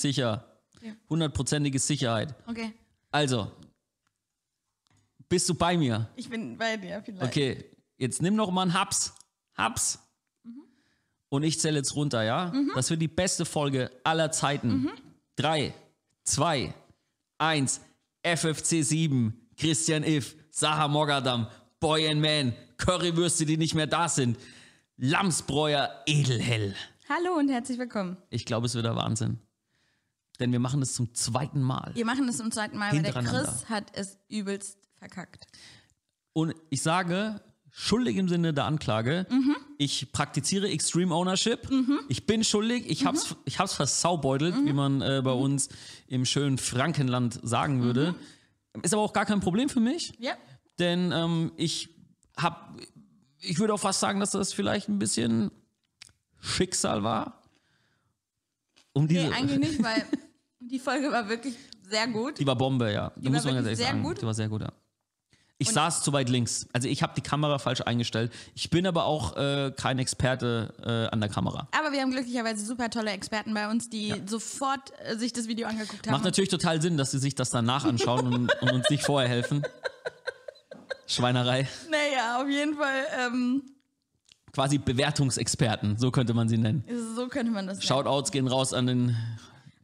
[0.00, 0.44] sicher.
[1.08, 2.34] Hundertprozentige Sicherheit.
[2.46, 2.72] Okay.
[3.10, 3.50] Also,
[5.28, 6.08] bist du bei mir?
[6.16, 7.22] Ich bin bei dir vielleicht.
[7.24, 7.64] Okay,
[7.96, 9.12] jetzt nimm noch mal einen Haps.
[9.56, 9.98] Haps.
[11.30, 12.52] Und ich zähle jetzt runter, ja?
[12.74, 14.90] Das wird die beste Folge aller Zeiten.
[15.36, 15.74] Drei,
[16.24, 16.72] zwei,
[17.36, 17.80] eins.
[18.22, 21.46] FFC 7, Christian If, Saha Mogadam,
[21.80, 24.38] Boy and Man, Currywürste, die nicht mehr da sind,
[24.96, 26.74] Lamsbräuer Edelhell.
[27.08, 28.16] Hallo und herzlich willkommen.
[28.28, 29.38] Ich glaube, es wird der Wahnsinn.
[30.40, 31.90] Denn wir machen das zum zweiten Mal.
[31.94, 33.12] Wir machen das zum zweiten Mal, weil der.
[33.12, 35.46] Chris hat es übelst verkackt.
[36.32, 39.26] Und ich sage, schuldig im Sinne der Anklage,
[39.78, 41.68] ich praktiziere Extreme Ownership.
[42.08, 45.68] Ich bin schuldig, ich hab's, ich hab's versaubeutelt, wie man äh, bei uns
[46.06, 48.14] im schönen Frankenland sagen würde.
[48.82, 50.34] Ist aber auch gar kein Problem für mich, Ja.
[50.78, 51.88] denn ähm, ich
[52.36, 52.78] hab,
[53.40, 55.50] ich würde auch fast sagen, dass das vielleicht ein bisschen
[56.40, 57.42] Schicksal war.
[58.92, 60.04] Um diese, Nee, eigentlich nicht, weil
[60.68, 61.54] die Folge war wirklich
[61.88, 62.38] sehr gut.
[62.38, 63.12] Die war Bombe, ja.
[63.16, 64.02] Die war muss man ganz ehrlich sehr sagen.
[64.02, 64.20] gut.
[64.20, 64.72] Die war sehr gut, ja.
[65.60, 66.68] Ich saß zu weit links.
[66.72, 68.32] Also ich habe die Kamera falsch eingestellt.
[68.54, 71.66] Ich bin aber auch äh, kein Experte äh, an der Kamera.
[71.76, 75.66] Aber wir haben glücklicherweise super tolle Experten bei uns, die sofort äh, sich das Video
[75.66, 76.12] angeguckt haben.
[76.12, 79.28] Macht natürlich total Sinn, dass sie sich das danach anschauen und, und uns nicht vorher
[79.28, 79.64] helfen.
[81.08, 81.66] Schweinerei.
[81.90, 83.06] naja, auf jeden Fall.
[83.26, 83.62] Ähm,
[84.52, 86.84] Quasi Bewertungsexperten, so könnte man sie nennen.
[87.16, 87.88] so könnte man das nennen.
[87.88, 89.16] Shoutouts gehen raus an den.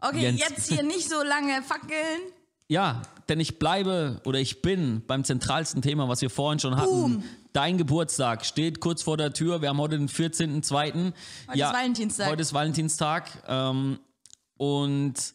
[0.09, 0.41] Okay, Jens.
[0.41, 2.21] jetzt hier nicht so lange fackeln.
[2.69, 6.91] Ja, denn ich bleibe oder ich bin beim zentralsten Thema, was wir vorhin schon hatten.
[6.91, 7.25] Boom.
[7.53, 9.63] Dein Geburtstag steht kurz vor der Tür.
[9.63, 11.13] Wir haben heute den 14.02.
[11.49, 12.29] Heute ist Valentinstag.
[12.29, 13.31] Heute ist Valentinstag.
[13.47, 13.99] Ähm,
[14.57, 15.35] und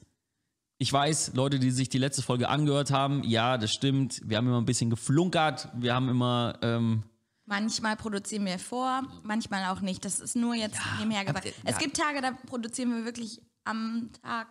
[0.78, 4.22] ich weiß, Leute, die sich die letzte Folge angehört haben, ja, das stimmt.
[4.24, 5.70] Wir haben immer ein bisschen geflunkert.
[5.76, 6.58] Wir haben immer.
[6.62, 7.04] Ähm,
[7.46, 10.06] Manchmal produzieren wir vor, manchmal auch nicht.
[10.06, 11.48] Das ist nur jetzt nebenher gesagt.
[11.48, 11.78] aber, Es ja.
[11.80, 14.48] gibt Tage, da produzieren wir wirklich am Tag,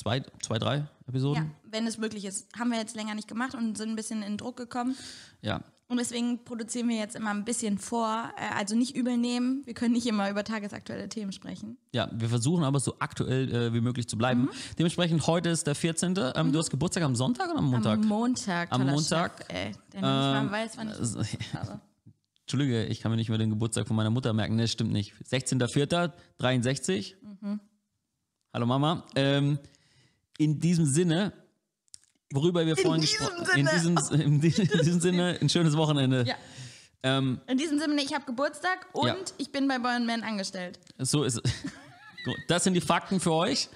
[0.00, 1.50] zwei, zwei, drei ja, Episoden.
[1.64, 2.48] wenn es möglich ist.
[2.58, 4.96] Haben wir jetzt länger nicht gemacht und sind ein bisschen in Druck gekommen.
[5.42, 5.60] Ja.
[5.88, 8.30] Und deswegen produzieren wir jetzt immer ein bisschen vor.
[8.36, 9.62] Äh, Also nicht übel nehmen.
[9.66, 11.76] Wir können nicht immer über tagesaktuelle Themen sprechen.
[11.92, 14.42] Ja, wir versuchen aber so aktuell äh, wie möglich zu bleiben.
[14.42, 14.50] Mhm.
[14.78, 16.14] Dementsprechend, heute ist der 14.
[16.36, 17.98] Ähm, Du hast Geburtstag am Sonntag oder am Montag?
[17.98, 18.72] Am Montag.
[18.72, 21.22] Am Montag, Chef, ey, der nicht ähm, weiß, wann ich also-
[21.54, 21.80] habe.
[22.42, 24.54] Entschuldige, ich kann mir nicht mehr den Geburtstag von meiner Mutter merken.
[24.56, 25.12] Ne, das stimmt nicht.
[25.28, 27.14] 16.04.63.
[27.40, 27.60] Mhm.
[28.52, 29.04] Hallo Mama.
[29.14, 29.58] Ähm,
[30.40, 31.32] in diesem Sinne,
[32.32, 36.24] worüber wir vorhin diesem gesprochen in diesem, in diesem, in diesem Sinne, ein schönes Wochenende.
[36.26, 36.34] Ja.
[37.02, 39.16] Ähm, In diesem Sinne, ich habe Geburtstag und Ja.
[39.38, 40.78] ich bin bei Boy Man angestellt.
[40.98, 41.52] so ist es.
[42.24, 43.68] Gut, Das sind die Fakten für euch.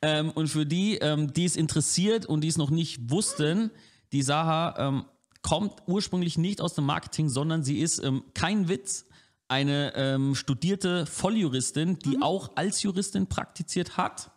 [0.00, 3.70] Ähm, und für die, ähm, die es interessiert und die es noch nicht wussten,
[4.12, 5.04] die Saha ähm,
[5.42, 9.06] kommt ursprünglich nicht aus dem Marketing, sondern sie ist ähm, kein Witz.
[9.48, 14.30] Eine ähm, studierte Volljuristin, die auch als Juristin praktiziert hat.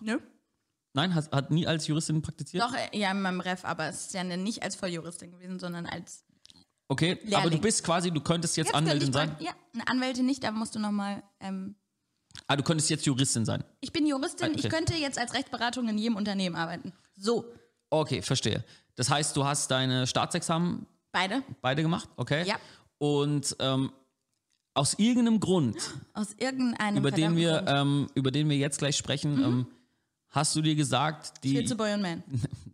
[0.00, 0.18] Nö.
[0.96, 2.62] Nein, hat, hat nie als Juristin praktiziert?
[2.62, 5.86] Doch, äh, ja, in meinem Ref, aber es ist ja nicht als Volljuristin gewesen, sondern
[5.86, 6.24] als.
[6.88, 7.60] Okay, aber du Lehrling.
[7.62, 9.34] bist quasi, du könntest jetzt, Jetzt Anwältin sein.
[9.40, 11.22] Ja, eine Anwältin nicht, da musst du nochmal.
[11.40, 11.74] Ähm,
[12.48, 13.62] Ah, du könntest jetzt Juristin sein.
[13.80, 14.60] ich bin Juristin, Okay.
[14.64, 16.92] ich könnte jetzt als Rechtsberatung in jedem Unternehmen arbeiten.
[17.16, 17.44] So,
[17.90, 18.64] Okay, verstehe.
[18.96, 21.42] Das heißt, du hast deine Staatsexamen beide.
[21.60, 22.44] beide gemacht, okay?
[22.44, 22.56] Ja.
[22.98, 23.92] Und ähm,
[24.74, 25.76] aus irgendeinem Grund,
[26.12, 29.66] Aus irgendeinem über den, wir, ähm, über den wir jetzt gleich sprechen, ähm,
[30.30, 32.22] hast du dir gesagt, Ich will die, zu Boy und Man.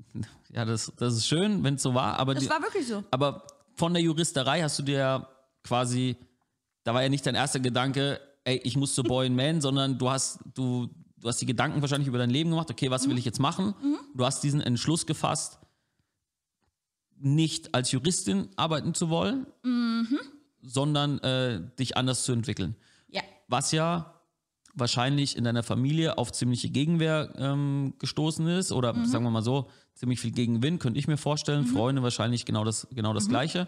[0.53, 3.05] ja, das, das ist schön, wenn es so war, aber, Das die, war wirklich so.
[3.11, 3.47] aber
[3.77, 5.28] von der Juristerei hast du dir
[5.62, 6.16] quasi,
[6.84, 9.99] da war ja nicht dein erster Gedanke, ey, ich muss zu Boy and Man, sondern
[9.99, 10.88] du hast, du,
[11.19, 13.75] du hast die Gedanken wahrscheinlich über dein Leben gemacht, okay, was will ich jetzt machen?
[14.15, 15.59] Du hast diesen Entschluss gefasst,
[17.19, 19.47] nicht als Juristin arbeiten zu wollen,
[20.62, 22.76] sondern äh, dich anders zu entwickeln.
[23.09, 23.22] Ja.
[23.48, 24.15] Was ja
[24.75, 29.69] wahrscheinlich in deiner Familie auf ziemliche Gegenwehr ähm, gestoßen ist oder sagen wir mal so,
[29.94, 31.66] ziemlich viel Gegenwind, könnte ich mir vorstellen.
[31.66, 33.66] Freunde wahrscheinlich genau das, genau das Gleiche.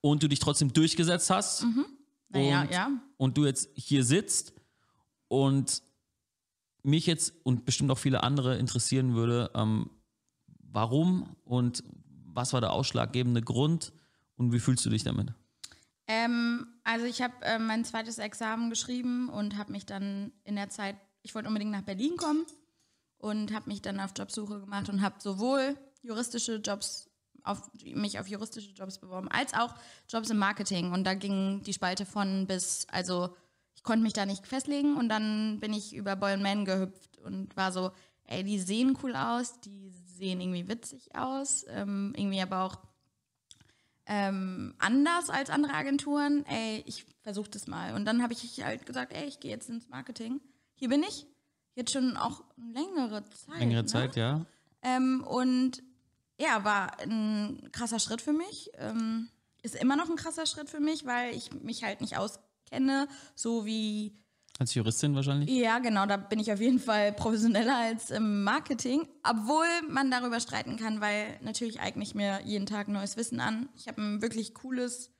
[0.00, 1.66] Und du dich trotzdem durchgesetzt hast
[2.28, 2.90] Naja, Und- ja.
[3.16, 4.52] und du jetzt hier sitzt
[5.28, 5.82] und
[6.82, 9.90] mich jetzt und bestimmt auch viele andere interessieren würde, ähm,
[10.60, 11.82] warum und
[12.24, 13.92] was war der ausschlaggebende Grund
[14.36, 15.32] und wie fühlst du dich damit?
[16.08, 20.70] Ähm, also ich habe äh, mein zweites Examen geschrieben und habe mich dann in der
[20.70, 22.46] Zeit, ich wollte unbedingt nach Berlin kommen
[23.18, 27.10] und habe mich dann auf Jobsuche gemacht und habe sowohl juristische Jobs
[27.42, 29.74] auf mich auf juristische Jobs beworben, als auch
[30.08, 30.92] Jobs im Marketing.
[30.92, 33.34] Und da ging die Spalte von bis, also
[33.74, 37.56] ich konnte mich da nicht festlegen und dann bin ich über Boy Man gehüpft und
[37.56, 37.92] war so,
[38.24, 42.78] ey, die sehen cool aus, die sehen irgendwie witzig aus, ähm, irgendwie aber auch
[44.06, 46.44] ähm, anders als andere Agenturen.
[46.46, 47.94] Ey, ich versuche das mal.
[47.94, 50.40] Und dann habe ich halt gesagt, ey, ich gehe jetzt ins Marketing.
[50.74, 51.26] Hier bin ich.
[51.74, 53.58] Jetzt schon auch längere Zeit.
[53.58, 53.86] Längere ne?
[53.86, 54.46] Zeit, ja.
[54.82, 55.82] Ähm, und
[56.38, 58.70] ja, war ein krasser Schritt für mich.
[58.74, 59.28] Ähm,
[59.62, 63.66] ist immer noch ein krasser Schritt für mich, weil ich mich halt nicht auskenne, so
[63.66, 64.16] wie
[64.58, 65.50] Als Juristin wahrscheinlich.
[65.50, 70.40] ja, genau, da bin ich auf jeden Fall professioneller als im Marketing, obwohl man darüber
[70.40, 73.68] streiten kann, weil natürlich eigne ich mir jeden Tag neues Wissen an.
[73.76, 75.10] Ich habe ein wirklich cooles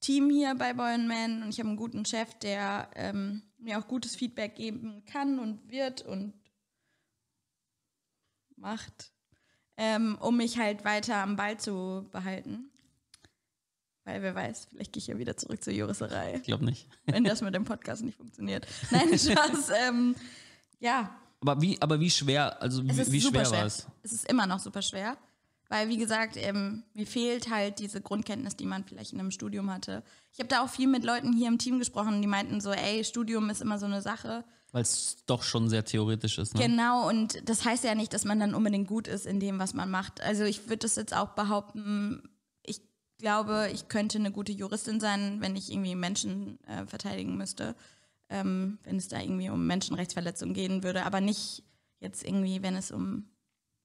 [0.00, 3.88] Team hier bei Boy Man und ich habe einen guten Chef, der ähm, mir auch
[3.88, 6.34] gutes Feedback geben kann und wird und
[8.56, 9.12] macht,
[9.76, 12.70] ähm, um mich halt weiter am Ball zu behalten.
[14.08, 16.88] Weil wer weiß, vielleicht gehe ich ja wieder zurück zur Juristerei Ich glaube nicht.
[17.04, 18.66] wenn das mit dem Podcast nicht funktioniert.
[18.90, 19.70] Nein, Spaß.
[19.86, 20.14] Ähm,
[20.80, 23.66] ja, Aber wie, aber wie schwer, also wie, wie super schwer war schwer.
[23.66, 23.86] es?
[24.02, 25.18] Es ist immer noch super schwer.
[25.68, 29.70] Weil, wie gesagt, ähm, mir fehlt halt diese Grundkenntnis, die man vielleicht in einem Studium
[29.70, 30.02] hatte.
[30.32, 33.04] Ich habe da auch viel mit Leuten hier im Team gesprochen, die meinten so, ey,
[33.04, 34.42] Studium ist immer so eine Sache.
[34.72, 36.54] Weil es doch schon sehr theoretisch ist.
[36.54, 36.62] Ne?
[36.62, 39.74] Genau, und das heißt ja nicht, dass man dann unbedingt gut ist in dem, was
[39.74, 40.22] man macht.
[40.22, 42.22] Also ich würde das jetzt auch behaupten,
[43.18, 47.74] glaube, ich könnte eine gute Juristin sein, wenn ich irgendwie Menschen äh, verteidigen müsste,
[48.28, 51.64] ähm, wenn es da irgendwie um Menschenrechtsverletzungen gehen würde, aber nicht
[52.00, 53.28] jetzt irgendwie, wenn es um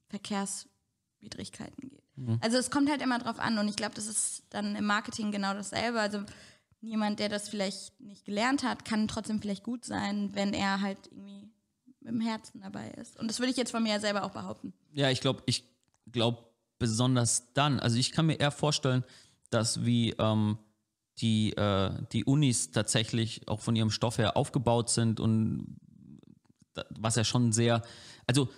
[0.09, 2.03] Verkehrswidrigkeiten geht.
[2.41, 5.31] Also es kommt halt immer drauf an und ich glaube, das ist dann im Marketing
[5.31, 5.99] genau dasselbe.
[5.99, 6.23] Also
[6.79, 10.99] jemand, der das vielleicht nicht gelernt hat, kann trotzdem vielleicht gut sein, wenn er halt
[11.07, 11.49] irgendwie
[12.01, 13.19] mit dem Herzen dabei ist.
[13.19, 14.73] Und das würde ich jetzt von mir selber auch behaupten.
[14.91, 15.63] Ja, ich glaube, ich
[16.11, 16.52] glaube
[16.83, 19.05] besonders dann, also ich kann mir eher vorstellen,
[19.49, 20.57] dass wie ähm,
[21.19, 25.77] die, äh, die Unis tatsächlich auch von ihrem Stoff her aufgebaut sind und
[26.89, 27.83] was ja schon sehr,
[28.27, 28.49] also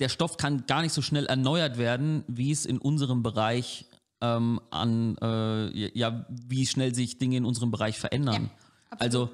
[0.00, 3.86] der Stoff kann gar nicht so schnell erneuert werden, wie es in unserem Bereich
[4.20, 8.50] ähm, an, äh, ja, wie schnell sich Dinge in unserem Bereich verändern.
[8.90, 9.00] absolut.
[9.00, 9.30] also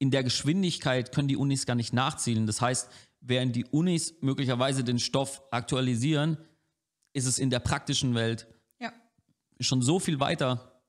[0.00, 2.48] in der Geschwindigkeit können die Unis gar nicht nachziehen.
[2.48, 6.38] Das heißt, während die Unis möglicherweise den Stoff aktualisieren,
[7.12, 8.46] ist es in der praktischen Welt
[8.80, 8.92] Ja.
[9.60, 10.80] schon so viel weiter,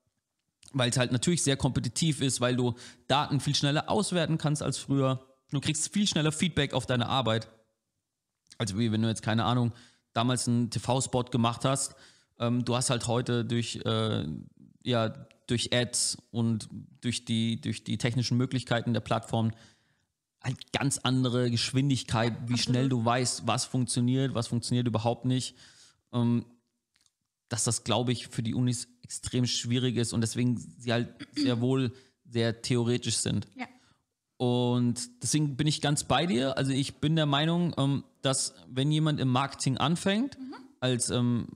[0.72, 2.74] weil es halt natürlich sehr kompetitiv ist, weil du
[3.08, 5.24] Daten viel schneller auswerten kannst als früher.
[5.50, 7.48] Du kriegst viel schneller Feedback auf deine Arbeit.
[8.58, 9.72] Also wie wenn du jetzt, keine Ahnung,
[10.12, 11.94] damals einen TV-Spot gemacht hast.
[12.38, 14.26] Ähm, du hast halt heute durch, äh,
[14.82, 15.08] ja,
[15.46, 16.68] durch Ads und
[17.00, 19.52] durch die, durch die technischen Möglichkeiten der Plattform
[20.42, 25.56] halt ganz andere Geschwindigkeit, wie schnell du weißt, was funktioniert, was funktioniert überhaupt nicht.
[26.14, 26.46] Ähm,
[27.50, 31.60] dass das, glaube ich, für die Unis extrem schwierig ist und deswegen sie halt sehr
[31.60, 31.92] wohl
[32.24, 33.46] sehr theoretisch sind.
[33.54, 33.66] Ja.
[34.36, 36.56] Und deswegen bin ich ganz bei dir.
[36.56, 40.38] Also ich bin der Meinung, ähm, dass wenn jemand im Marketing anfängt,
[40.80, 41.46] als, ähm,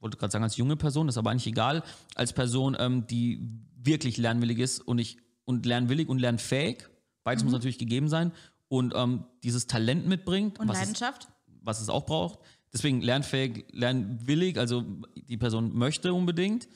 [0.00, 1.82] wollte gerade sagen, als junge Person, das ist aber eigentlich egal,
[2.14, 3.40] als Person, ähm, die
[3.76, 6.88] wirklich lernwillig ist und ich und lernwillig und lernfähig,
[7.24, 8.32] beides muss natürlich gegeben sein,
[8.68, 11.28] und ähm, dieses Talent mitbringt, Und was es, Leidenschaft?
[11.62, 12.40] was es auch braucht.
[12.76, 14.84] Deswegen lernfähig, lernwillig, also
[15.16, 16.68] die Person möchte unbedingt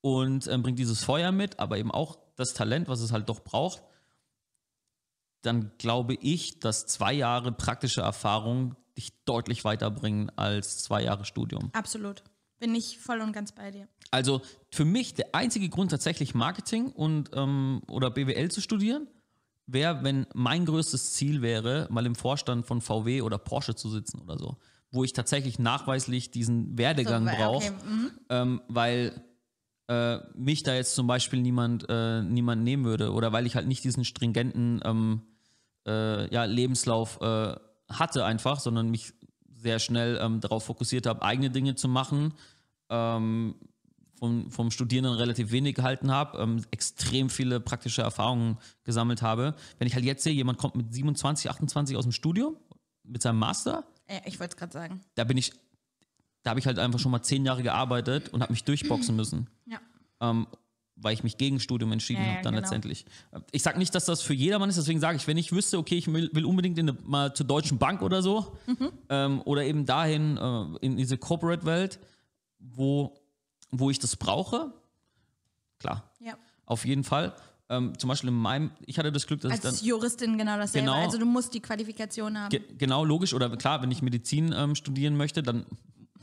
[0.00, 3.40] und ähm, bringt dieses Feuer mit, aber eben auch das Talent, was es halt doch
[3.40, 3.82] braucht
[5.44, 11.70] dann glaube ich, dass zwei Jahre praktische Erfahrung dich deutlich weiterbringen als zwei Jahre Studium.
[11.72, 12.22] Absolut.
[12.58, 13.88] Bin ich voll und ganz bei dir.
[14.10, 14.40] Also
[14.70, 19.08] für mich der einzige Grund tatsächlich Marketing und ähm, oder BWL zu studieren,
[19.66, 24.20] wäre, wenn mein größtes Ziel wäre, mal im Vorstand von VW oder Porsche zu sitzen
[24.20, 24.56] oder so,
[24.94, 28.10] wo ich tatsächlich nachweislich diesen Werdegang So, brauche, okay, mhm.
[28.30, 29.22] ähm, weil
[29.88, 33.66] äh, mich da jetzt zum Beispiel niemand, äh, niemand nehmen würde oder weil ich halt
[33.66, 35.22] nicht diesen stringenten ähm,
[35.86, 37.54] äh, ja, Lebenslauf äh,
[37.90, 39.12] hatte einfach, sondern mich
[39.46, 42.34] sehr schnell ähm, darauf fokussiert habe, eigene Dinge zu machen,
[42.88, 43.56] ähm,
[44.18, 49.54] vom, vom Studierenden relativ wenig gehalten habe, ähm, extrem viele praktische Erfahrungen gesammelt habe.
[49.78, 52.56] Wenn ich halt jetzt sehe, jemand kommt mit 27, 28 aus dem Studium,
[53.02, 55.00] mit seinem Master, Ja, ich wollte es gerade sagen.
[55.14, 55.52] da bin ich,
[56.42, 59.48] da habe ich halt einfach schon mal zehn Jahre gearbeitet und habe mich durchboxen müssen
[59.66, 59.78] Ja.
[60.20, 60.46] ähm,
[60.96, 62.62] weil ich mich gegen Studium entschieden Ja, habe dann genau.
[62.62, 63.04] letztendlich.
[63.50, 65.96] Ich sage nicht, dass das für jedermann ist, deswegen sage ich, wenn ich wüsste, okay,
[65.96, 68.92] ich will, unbedingt in eine, mal zur Deutschen Bank oder so Mhm.
[69.08, 71.98] ähm, oder eben dahin äh, in diese Corporate-Welt,
[72.60, 73.18] wo,
[73.70, 74.72] wo ich das brauche,
[75.80, 76.34] klar, ja.
[76.66, 77.34] auf jeden Fall.
[77.70, 80.58] Ähm, zum Beispiel in meinem, ich hatte das Glück, dass ich dann Als Juristin genau
[80.58, 80.86] dasselbe.
[80.86, 81.02] Genau.
[81.02, 82.50] Also du musst die Qualifikation haben.
[82.50, 85.64] Ge genau logisch oder klar, wenn ich Medizin ähm, studieren möchte, dann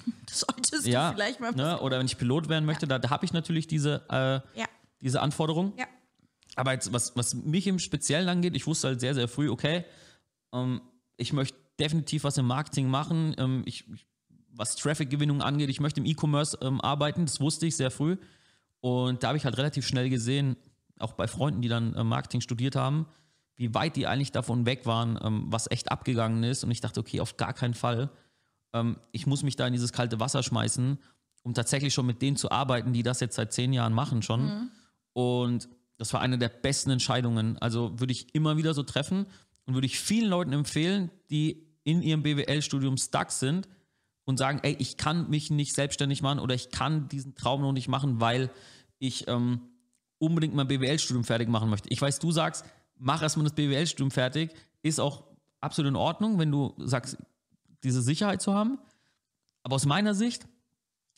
[0.28, 3.10] das solltest ja, du vielleicht mal ne, oder wenn ich Pilot werden möchte, da, da
[3.10, 4.68] habe ich natürlich diese, äh, Ja.
[5.02, 5.74] diese Anforderung.
[5.78, 5.86] Ja.
[6.56, 9.86] Aber jetzt, was, was mich im Speziellen angeht, ich wusste halt sehr, sehr früh, okay,
[10.54, 10.82] ähm,
[11.18, 13.34] ich möchte definitiv was im Marketing machen.
[13.38, 13.86] Ähm, ich,
[14.54, 18.18] was Traffic-Gewinnung angeht, ich möchte im E-Commerce ähm, arbeiten, das wusste ich sehr früh.
[18.82, 20.58] Und da habe ich halt relativ schnell gesehen,
[21.02, 23.06] auch bei Freunden, die dann äh, Marketing studiert haben,
[23.56, 26.64] wie weit die eigentlich davon weg waren, ähm, was echt abgegangen ist.
[26.64, 28.10] Und ich dachte, okay, auf gar keinen Fall.
[28.74, 30.98] Ähm, ich muss mich da in dieses kalte Wasser schmeißen,
[31.44, 34.46] um tatsächlich schon mit denen zu arbeiten, die das jetzt seit zehn Jahren machen schon.
[34.46, 34.72] Mhm.
[35.14, 37.58] Und das war eine der besten Entscheidungen.
[37.60, 39.28] Also würde ich immer wieder so treffen
[39.66, 43.68] und würde ich vielen Leuten empfehlen, die in ihrem BWL-Studium stuck sind
[44.26, 47.74] und sagen, ey, ich kann mich nicht selbstständig machen oder ich kann diesen Traum noch
[47.74, 48.50] nicht machen, weil
[49.00, 49.62] ich ähm,
[50.22, 51.90] unbedingt mein BWL-Studium fertig machen möchte.
[51.90, 52.64] Ich weiß, du sagst,
[52.98, 55.24] mach erstmal das BWL-Studium fertig, ist auch
[55.60, 57.18] absolut in Ordnung, wenn du sagst,
[57.84, 58.78] diese Sicherheit zu haben.
[59.64, 60.48] Aber aus meiner Sicht,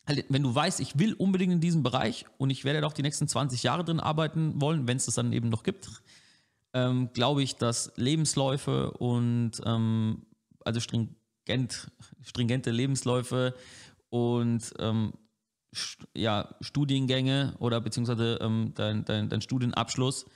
[0.06, 3.02] halt, wenn du weißt, ich will unbedingt in diesem Bereich und ich werde auch die
[3.02, 6.02] nächsten 20 Jahre drin arbeiten wollen, wenn es das dann eben noch gibt,
[6.72, 10.26] ähm, glaube ich, dass Lebensläufe und ähm,
[10.64, 11.90] also stringent,
[12.22, 13.54] stringente Lebensläufe
[14.08, 15.12] und ähm,
[16.14, 20.26] ja, Studiengänge oder beziehungsweise ähm, dein, dein, dein Studienabschluss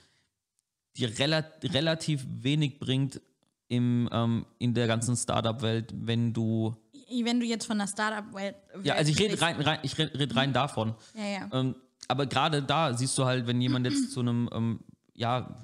[0.95, 3.21] dir rela relativ wenig bringt
[3.67, 6.75] im, ähm, in der ganzen Startup-Welt, wenn du.
[7.23, 8.55] Wenn du jetzt von der Startup-Welt.
[8.83, 10.95] Ja, also ich rede rein, rein, ich red, red rein davon.
[11.15, 11.49] Ja, ja.
[11.51, 11.75] Ähm,
[12.07, 14.79] aber gerade da siehst du halt, wenn jemand jetzt zu einem, ähm,
[15.13, 15.55] ja,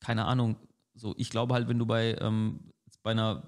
[0.00, 0.56] keine Ahnung,
[0.94, 2.72] so, ich glaube halt, wenn du bei, ähm,
[3.02, 3.42] bei einer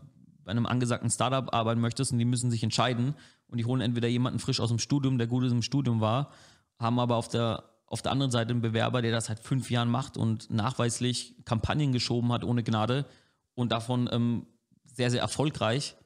[0.44, 3.14] bei einem angesagten Startup arbeiten möchtest und die müssen sich entscheiden
[3.52, 6.30] und die holen entweder jemanden frisch aus dem Studium, der gut im Studium war,
[6.78, 9.90] haben aber auf der, auf der anderen Seite einen Bewerber, der das seit fünf Jahren
[9.90, 13.06] macht und nachweislich Kampagnen geschoben hat ohne Gnade
[13.54, 14.46] und davon ähm,
[14.84, 15.96] sehr, sehr erfolgreich.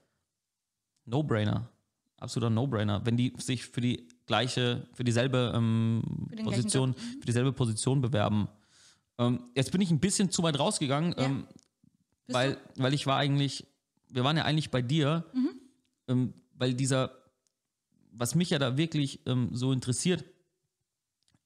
[1.06, 1.70] No-Brainer.
[2.18, 3.06] Absoluter No-Brainer.
[3.06, 8.48] Wenn die sich für die gleiche, für dieselbe ähm, für Position, für dieselbe Position bewerben.
[9.18, 11.24] Ähm, jetzt bin ich ein bisschen zu weit rausgegangen, ja.
[11.24, 11.46] Ähm,
[12.28, 13.66] weil, weil ich war eigentlich
[14.08, 15.60] wir waren ja eigentlich bei dir, mhm.
[16.08, 17.10] ähm, weil dieser,
[18.18, 20.24] was mich ja da wirklich ähm, so interessiert,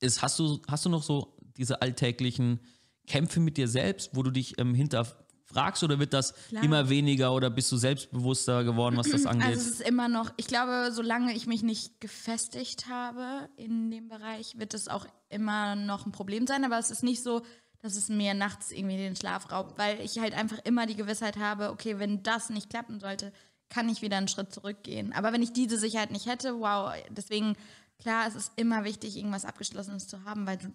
[0.00, 2.60] ist, hast du, hast du noch so diese alltäglichen
[3.06, 6.62] Kämpfe mit dir selbst, wo du dich ähm, hinterfragst oder wird das Klar.
[6.62, 9.48] immer weniger oder bist du selbstbewusster geworden, was das angeht?
[9.48, 14.08] Also es ist immer noch, ich glaube, solange ich mich nicht gefestigt habe in dem
[14.08, 17.42] Bereich, wird es auch immer noch ein Problem sein, aber es ist nicht so,
[17.82, 21.36] dass es mir nachts irgendwie den Schlaf raubt, weil ich halt einfach immer die Gewissheit
[21.38, 23.32] habe, okay, wenn das nicht klappen sollte,
[23.70, 25.12] kann ich wieder einen Schritt zurückgehen.
[25.14, 27.56] Aber wenn ich diese Sicherheit nicht hätte, wow, deswegen,
[27.98, 30.72] klar, es ist immer wichtig, irgendwas Abgeschlossenes zu haben, weil du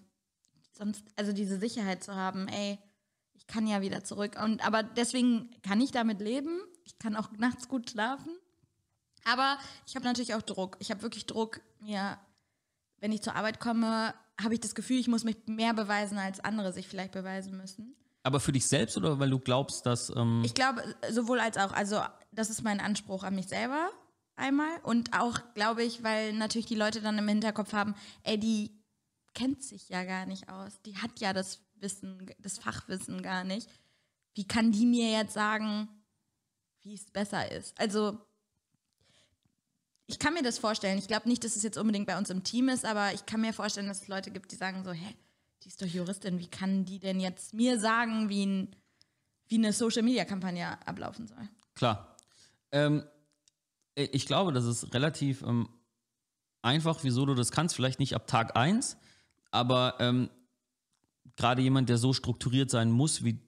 [0.72, 2.80] sonst, also diese Sicherheit zu haben, ey,
[3.34, 4.42] ich kann ja wieder zurück.
[4.42, 6.62] Und aber deswegen kann ich damit leben.
[6.86, 8.32] Ich kann auch nachts gut schlafen.
[9.26, 10.78] Aber ich habe natürlich auch Druck.
[10.80, 12.18] Ich habe wirklich Druck, mir,
[13.00, 16.40] wenn ich zur Arbeit komme, habe ich das Gefühl, ich muss mich mehr beweisen, als
[16.40, 17.96] andere sich vielleicht beweisen müssen.
[18.24, 20.10] Aber für dich selbst oder weil du glaubst, dass.
[20.16, 21.72] Ähm ich glaube, sowohl als auch.
[21.74, 22.02] Also,
[22.36, 23.90] das ist mein Anspruch an mich selber
[24.36, 24.80] einmal.
[24.84, 28.72] Und auch, glaube ich, weil natürlich die Leute dann im Hinterkopf haben, ey, die
[29.34, 30.82] kennt sich ja gar nicht aus.
[30.86, 33.70] Die hat ja das Wissen, das Fachwissen gar nicht.
[34.34, 35.90] Wie kann die mir jetzt sagen,
[36.84, 37.80] wie es besser ist?
[37.80, 38.18] Also,
[40.08, 40.98] ich kann mir das vorstellen.
[40.98, 43.42] Ich glaube nicht, dass es jetzt unbedingt bei uns im Team ist, aber ich kann
[43.42, 45.16] mir vorstellen, dass es Leute gibt, die sagen so, hä,
[45.64, 48.76] die ist doch Juristin, wie kann die denn jetzt mir sagen, wie, ein,
[49.48, 51.50] wie eine Social-Media-Kampagne ablaufen soll?
[51.74, 52.15] Klar.
[52.72, 53.04] Ähm,
[53.96, 55.70] ich glaube, das ist relativ ähm,
[56.62, 57.76] einfach, wieso du das kannst.
[57.76, 58.98] Vielleicht nicht ab Tag 1,
[59.52, 60.30] aber ähm,
[61.36, 63.40] gerade jemand, der so strukturiert sein muss, wie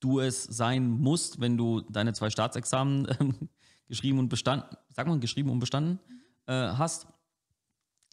[0.00, 3.48] du es sein musst, wenn du deine zwei Staatsexamen ähm,
[3.88, 6.00] geschrieben und bestanden, sag mal, geschrieben und bestanden
[6.46, 7.06] äh, hast.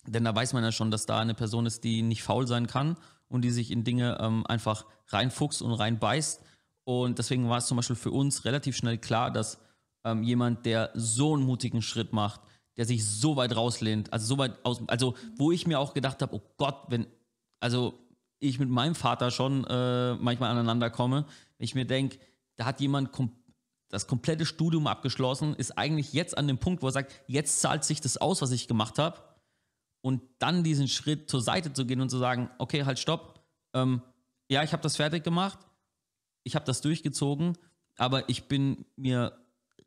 [0.06, 2.68] Denn da weiß man ja schon, dass da eine Person ist, die nicht faul sein
[2.68, 6.42] kann und die sich in Dinge ähm, einfach reinfuchst und reinbeißt.
[6.84, 9.60] Und deswegen war es zum Beispiel für uns relativ schnell klar, dass
[10.04, 12.42] ähm, jemand, der so einen mutigen Schritt macht,
[12.78, 16.22] der sich so weit rauslehnt, also so weit aus, also wo ich mir auch gedacht
[16.22, 17.08] habe, oh Gott, wenn,
[17.60, 18.00] also
[18.40, 21.26] ich mit meinem Vater schon äh, manchmal aneinander komme,
[21.58, 22.20] wenn ich mir denke,
[22.56, 23.40] da hat jemand komplett
[23.90, 27.84] das komplette Studium abgeschlossen, ist eigentlich jetzt an dem Punkt, wo er sagt, jetzt zahlt
[27.84, 29.22] sich das aus, was ich gemacht habe.
[30.02, 33.44] Und dann diesen Schritt zur Seite zu gehen und zu sagen, okay, halt, stopp.
[33.74, 34.02] Ähm,
[34.48, 35.60] ja, ich habe das fertig gemacht,
[36.44, 37.58] ich habe das durchgezogen,
[37.98, 39.38] aber ich bin mir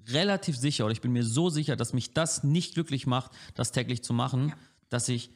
[0.09, 3.73] relativ sicher oder ich bin mir so sicher, dass mich das nicht glücklich macht, das
[3.73, 4.55] täglich zu machen, ja.
[4.89, 5.31] dass ich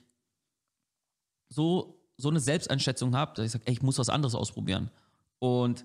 [1.49, 4.90] so, so eine Selbsteinschätzung habe, dass ich sage, ich muss was anderes ausprobieren.
[5.38, 5.85] Und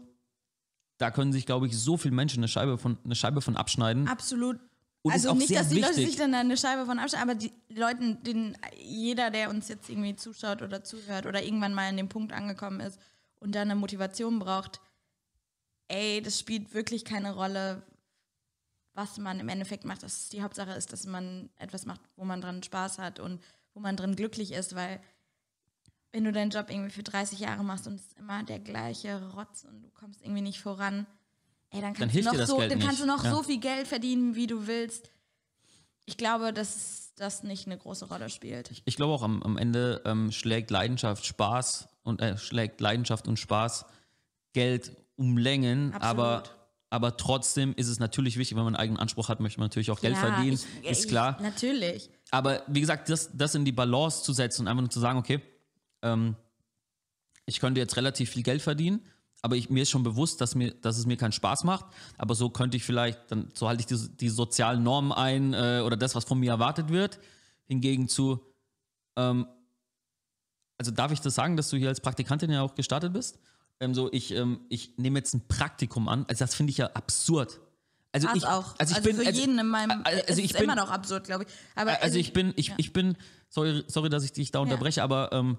[0.97, 4.07] da können sich, glaube ich, so viele Menschen eine Scheibe von, eine Scheibe von abschneiden.
[4.07, 4.59] Absolut.
[5.03, 5.95] Und also nicht, dass die wichtig.
[5.95, 9.89] Leute sich dann eine Scheibe von abschneiden, aber die Leute, den, jeder, der uns jetzt
[9.89, 12.99] irgendwie zuschaut oder zuhört oder irgendwann mal an dem Punkt angekommen ist
[13.39, 14.79] und da eine Motivation braucht,
[15.87, 17.81] ey, das spielt wirklich keine Rolle,
[18.93, 20.03] was man im Endeffekt macht.
[20.03, 23.41] Das die Hauptsache ist, dass man etwas macht, wo man dran Spaß hat und
[23.73, 24.99] wo man drin glücklich ist, weil
[26.11, 29.29] wenn du deinen Job irgendwie für 30 Jahre machst und es ist immer der gleiche
[29.31, 31.07] Rotz und du kommst irgendwie nicht voran,
[31.69, 33.31] ey, dann kannst hilft du noch so, Geld dann kannst du noch Ja.
[33.31, 35.09] so viel Geld verdienen, wie du willst.
[36.05, 38.81] Ich glaube, dass das nicht eine große Rolle spielt.
[38.83, 43.37] Ich glaube auch am, am Ende ähm, schlägt Leidenschaft Spaß und äh, schlägt Leidenschaft und
[43.37, 43.85] Spaß
[44.53, 46.03] Geld um Längen, Absolut.
[46.03, 46.43] aber,
[46.91, 49.89] aber trotzdem ist es natürlich wichtig, wenn man einen eigenen Anspruch hat, möchte man natürlich
[49.89, 51.37] auch Geld Ja, verdienen, ich- ist ich- klar.
[51.41, 52.09] Natürlich.
[52.29, 55.17] Aber wie gesagt, das, das in die Balance zu setzen und einfach nur zu sagen,
[55.17, 55.41] okay,
[56.03, 56.35] ähm,
[57.45, 59.01] ich könnte jetzt relativ viel Geld verdienen,
[59.41, 61.85] aber ich, mir ist schon bewusst, dass, mir, dass es mir keinen Spaß macht.
[62.17, 65.81] Aber so könnte ich vielleicht, dann so halte ich die, die sozialen Normen ein äh,
[65.83, 67.19] oder das, was von mir erwartet wird.
[67.67, 68.39] Hingegen zu,
[69.15, 69.47] ähm,
[70.77, 73.39] also darf ich das sagen, dass du hier als Praktikantin ja auch gestartet bist?
[73.81, 76.25] Ähm, so, ich, ähm, ich nehme jetzt ein Praktikum an.
[76.29, 77.59] Also das finde ich ja absurd.
[78.13, 78.75] Also ich, auch.
[78.77, 80.01] Also ich also bin, für also, jeden in meinem.
[80.03, 81.49] also es ich ist bin- immer noch absurd, glaube ich.
[81.75, 82.73] Aber also ich bin, ich, ja.
[82.77, 83.17] ich bin,
[83.49, 85.57] sorry, sorry, dass ich dich da unterbreche, aber ähm,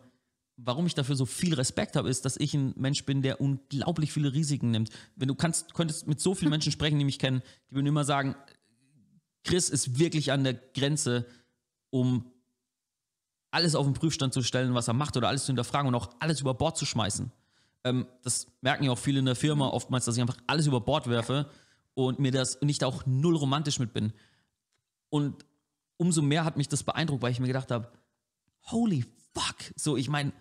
[0.56, 4.12] warum ich dafür so viel Respekt habe, ist, dass ich ein Mensch bin, der unglaublich
[4.12, 4.90] viele Risiken nimmt.
[5.16, 8.04] Wenn du kannst, könntest mit so vielen Menschen sprechen, die mich kennen, die würden immer
[8.04, 8.36] sagen,
[9.44, 11.26] Chris ist wirklich an der Grenze,
[11.90, 12.30] um
[13.50, 16.10] alles auf den Prüfstand zu stellen, was er macht oder alles zu hinterfragen und auch
[16.20, 17.32] alles über Bord zu schmeißen.
[17.84, 20.80] Ähm, das merken ja auch viele in der Firma oftmals, dass ich einfach alles über
[20.80, 21.48] Bord werfe
[21.94, 24.12] und mir das und ich da auch null romantisch mit bin.
[25.08, 25.44] Und
[25.96, 27.90] umso mehr hat mich das beeindruckt, weil ich mir gedacht habe,
[28.70, 29.56] holy fuck.
[29.76, 30.32] So, ich meine,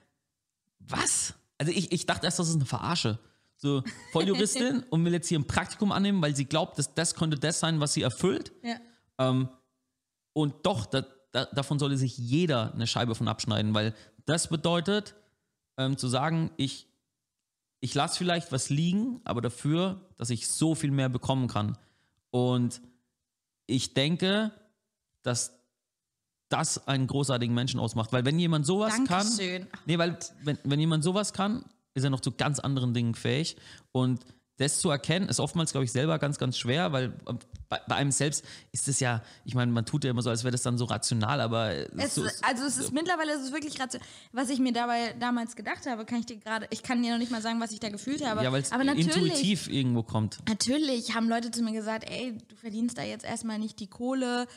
[0.80, 1.34] was?
[1.58, 3.20] Also ich, ich dachte erst, das ist eine Verarsche.
[3.58, 7.38] So, Volljuristin und will jetzt hier ein Praktikum annehmen, weil sie glaubt, dass das könnte
[7.38, 8.52] das sein, was sie erfüllt.
[8.64, 8.78] ja.
[9.18, 9.50] Ähm,
[10.34, 13.94] und doch, da, da, davon sollte sich jeder eine Scheibe von abschneiden, weil
[14.26, 15.16] das bedeutet,
[15.78, 16.88] ähm, zu sagen, ich,
[17.82, 21.78] ich lasse vielleicht was liegen, aber dafür, dass ich so viel mehr bekommen kann.
[22.30, 22.82] Und
[23.66, 24.52] ich denke,
[25.24, 25.60] dass
[26.48, 28.14] das einen großartigen Menschen ausmacht.
[28.14, 29.68] Weil wenn jemand sowas kann, Dankeschön.
[29.86, 33.58] Nee, weil wenn, wenn jemand sowas kann, ist er noch zu ganz anderen Dingen fähig.
[33.92, 34.26] Und
[34.62, 37.34] das zu erkennen, ist oftmals, glaube ich, selber ganz, ganz schwer, weil äh,
[37.70, 40.44] bei, bei einem selbst ist es ja, ich meine, man tut ja immer so, als
[40.44, 43.80] wäre das dann so rational, aber Es, so, also es ist mittlerweile ist es wirklich
[43.80, 44.08] rational.
[44.32, 47.20] Was ich mir dabei damals gedacht habe, kann ich dir gerade, ich kann dir noch
[47.20, 48.44] nicht mal sagen, was ich da gefühlt habe.
[48.44, 50.40] ja, weil es intuitiv irgendwo kommt.
[50.48, 54.48] natürlich haben Leute zu mir gesagt, ey, du verdienst da jetzt erstmal nicht die Kohle,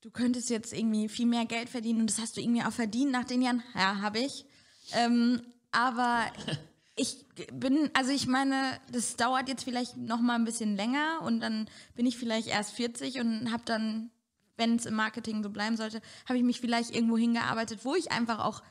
[0.00, 3.10] du könntest jetzt irgendwie viel mehr Geld verdienen und das hast du irgendwie auch verdient
[3.10, 3.62] nach den Jahren.
[3.74, 4.44] Ja, habe ich.
[4.92, 6.24] Ähm, aber
[7.00, 11.40] ich bin, also ich meine, das dauert jetzt vielleicht noch mal ein bisschen länger und
[11.40, 14.10] dann bin ich vielleicht erst 40 und habe dann,
[14.58, 18.12] wenn es im Marketing so bleiben sollte, habe ich mich vielleicht irgendwo hingearbeitet, wo ich
[18.12, 18.62] einfach auch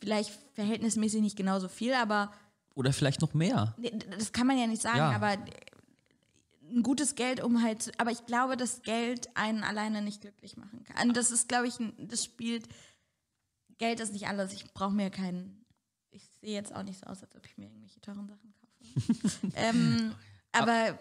[0.00, 2.32] vielleicht verhältnismäßig nicht genauso viel, aber
[2.76, 3.74] Oder vielleicht noch mehr.
[4.16, 5.10] Das kann man ja nicht sagen, Ja.
[5.10, 5.36] aber
[6.70, 10.84] ein gutes Geld, um halt, aber ich glaube, dass Geld einen alleine nicht glücklich machen
[10.84, 11.08] kann.
[11.08, 12.68] Und das ist, glaube ich, das spielt,
[13.78, 14.52] Geld ist nicht alles.
[14.52, 15.61] Ich brauche mir keinen,
[16.12, 19.52] ich sehe jetzt auch nicht so aus, als ob ich mir irgendwelche teuren Sachen kaufe.
[19.56, 20.14] ähm,
[20.52, 20.98] aber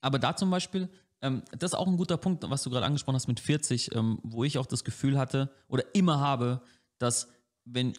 [0.00, 0.88] Aber da zum Beispiel,
[1.20, 4.18] ähm, das ist auch ein guter Punkt, was du gerade angesprochen hast mit 40, ähm,
[4.22, 6.62] wo ich auch das Gefühl hatte oder immer habe,
[6.98, 7.28] dass
[7.64, 7.94] wenn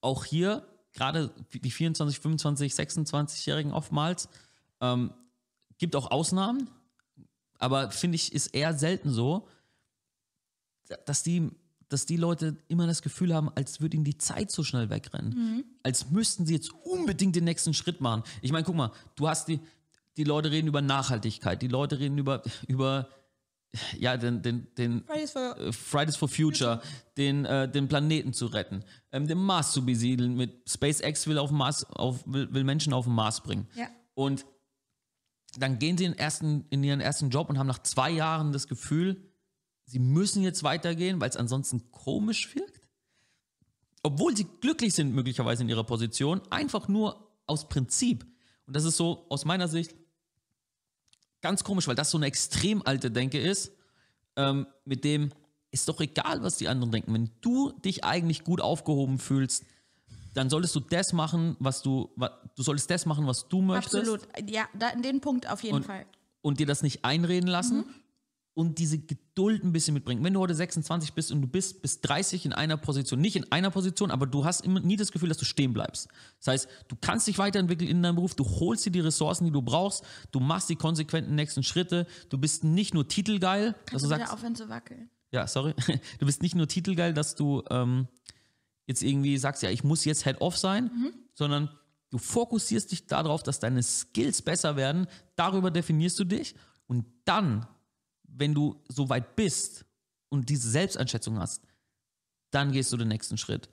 [0.00, 4.28] auch hier gerade die 24, 25, 26-Jährigen oftmals,
[4.80, 5.12] ähm,
[5.78, 6.70] gibt auch Ausnahmen,
[7.58, 9.48] aber finde ich, ist eher selten so,
[11.04, 11.50] dass die,
[11.88, 15.64] dass die Leute immer das Gefühl haben, als würde ihnen die Zeit so schnell wegrennen.
[15.82, 18.22] Als müssten sie jetzt unbedingt den nächsten Schritt machen.
[18.42, 19.60] Ich meine, guck mal, du hast die,
[20.16, 23.08] die Leute reden über Nachhaltigkeit, die Leute reden über, über
[23.98, 26.80] ja, den, den, den Fridays for- äh, Fridays for Future,
[27.16, 30.34] den, äh, den Planeten zu retten, ähm, den Mars zu besiedeln.
[30.34, 33.66] Mit SpaceX will, auf Mars, auf, will, will Menschen auf den Mars bringen.
[33.76, 33.86] Ja.
[34.14, 34.46] Und
[35.58, 38.66] dann gehen sie in, ersten, in ihren ersten Job und haben nach zwei Jahren das
[38.66, 39.22] Gefühl,
[39.86, 42.80] sie müssen jetzt weitergehen, weil es ansonsten komisch wirkt.
[44.02, 48.24] Obwohl sie glücklich sind, möglicherweise in ihrer Position, einfach nur aus Prinzip.
[48.66, 49.94] Und das ist so aus meiner Sicht
[51.40, 53.72] ganz komisch, weil das so eine extrem alte Denke ist,
[54.36, 55.30] ähm, mit dem
[55.70, 57.12] ist doch egal, was die anderen denken.
[57.14, 59.64] Wenn du dich eigentlich gut aufgehoben fühlst,
[60.34, 63.94] dann solltest du das machen, was du, wa- du solltest das machen, was du möchtest
[63.96, 66.06] absolut, ja, da, den Punkt auf jeden und, Fall.
[66.42, 67.94] und dir das nicht einreden lassen Mhm.
[68.56, 70.24] Und diese Geduld ein bisschen mitbringen.
[70.24, 73.52] Wenn du heute 26 bist und du bist bis 30 in einer Position, nicht in
[73.52, 76.08] einer Position, aber du hast immer nie das Gefühl, dass du stehen bleibst.
[76.38, 79.50] Das heißt, du kannst dich weiterentwickeln in deinem Beruf, du holst dir die Ressourcen, die
[79.50, 84.04] du brauchst, du machst die konsequenten nächsten Schritte, du bist nicht nur titelgeil, dass Kannst
[84.06, 85.10] du du sagst, aufhören zu wackeln?
[85.32, 85.74] ja, sorry,
[86.18, 88.08] du bist nicht nur titelgeil, dass du ähm,
[88.86, 90.90] jetzt irgendwie sagst, ja, ich muss jetzt Head-Off sein,
[91.34, 91.68] sondern
[92.08, 96.54] du fokussierst dich darauf, dass deine Skills besser werden, darüber definierst du dich
[96.86, 97.66] und dann,
[98.38, 99.84] wenn du so weit bist
[100.28, 101.62] und diese Selbsteinschätzung hast,
[102.50, 103.68] dann gehst du den nächsten Schritt.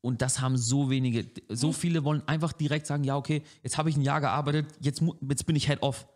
[0.00, 1.26] Und das haben so wenige.
[1.48, 5.02] So viele wollen einfach direkt sagen, ja, okay, jetzt habe ich ein Jahr gearbeitet, jetzt,
[5.22, 6.06] jetzt bin ich Head off.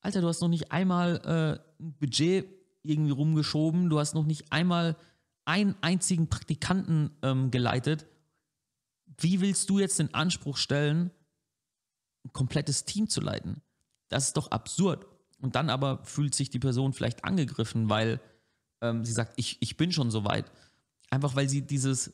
[0.00, 1.16] Alter, du hast noch nicht einmal
[1.80, 2.46] äh, ein Budget
[2.82, 4.96] irgendwie rumgeschoben, du hast noch nicht einmal
[5.44, 8.06] einen einzigen Praktikanten ähm, geleitet.
[9.16, 11.10] Wie willst du jetzt den Anspruch stellen,
[12.24, 13.62] ein komplettes Team zu leiten?
[14.08, 15.06] Das ist doch absurd.
[15.40, 18.20] Und dann aber fühlt sich die Person vielleicht angegriffen, weil
[18.82, 20.50] ähm, sie sagt, ich, ich bin schon so weit.
[21.10, 22.12] Einfach weil sie dieses,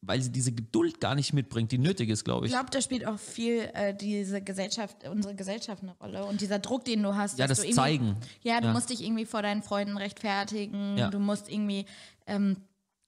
[0.00, 2.56] weil sie diese Geduld gar nicht mitbringt, die nötig ist, glaube Ich ich.
[2.58, 6.84] glaube, da spielt auch viel äh, diese Gesellschaft, unsere Gesellschaft eine Rolle und dieser Druck,
[6.84, 7.38] den du hast.
[7.38, 8.16] Ja, das Zeigen.
[8.42, 8.72] Ja, du Ja.
[8.72, 10.96] musst dich irgendwie vor deinen Freunden rechtfertigen.
[10.98, 11.10] Ja.
[11.10, 11.86] Du musst irgendwie
[12.26, 12.56] ähm,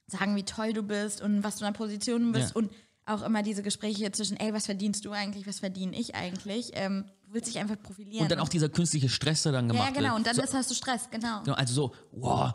[0.09, 2.51] sagen, wie toll du bist und was du in der Position bist.
[2.51, 2.57] Ja.
[2.57, 2.71] Und
[3.05, 6.71] auch immer diese Gespräche zwischen, ey, was verdienst du eigentlich, was verdiene ich eigentlich?
[6.75, 8.23] Ähm, willst dich einfach profilieren.
[8.23, 10.09] Und dann auch dieser künstliche Stress, der dann ja, gemacht ja, genau.
[10.11, 10.17] wird.
[10.19, 11.43] Und dann so, ist, hast du Stress, genau.
[11.43, 12.53] Genau, Also so, wow,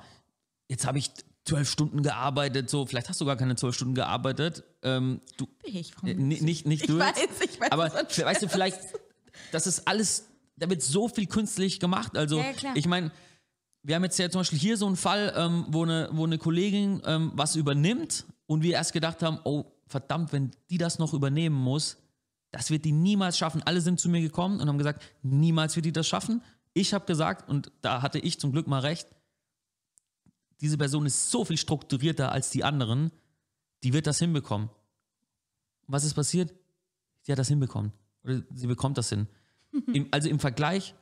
[0.67, 1.11] jetzt habe ich
[1.43, 4.63] zwölf Stunden gearbeitet, so, vielleicht hast du gar keine zwölf Stunden gearbeitet.
[4.83, 7.43] Ähm, du, Ich, äh, ni- nicht, nicht ich du weiß, jetzt.
[7.43, 7.71] ich weiß.
[7.71, 8.79] Aber weißt du, vielleicht,
[9.51, 12.15] das ist alles, da wird so viel künstlich gemacht.
[12.17, 12.75] Also, Ja, ja, klar.
[12.75, 13.11] ich meine,
[13.83, 16.37] wir haben jetzt ja zum Beispiel hier so einen Fall, ähm, wo, eine, wo eine
[16.37, 21.13] Kollegin ähm, was übernimmt und wir erst gedacht haben, oh, verdammt, wenn die das noch
[21.13, 21.97] übernehmen muss,
[22.51, 23.63] das wird die niemals schaffen.
[23.63, 26.41] Alle sind zu mir gekommen und haben gesagt, niemals wird die das schaffen.
[26.73, 29.07] Ich habe gesagt, und da hatte ich zum Glück mal recht,
[30.59, 33.11] diese Person ist so viel strukturierter als die anderen,
[33.83, 34.69] die wird das hinbekommen.
[35.87, 36.53] Was ist passiert?
[37.23, 37.91] Sie hat das hinbekommen.
[38.23, 39.27] Oder sie bekommt das hin.
[40.11, 40.93] Also im Vergleich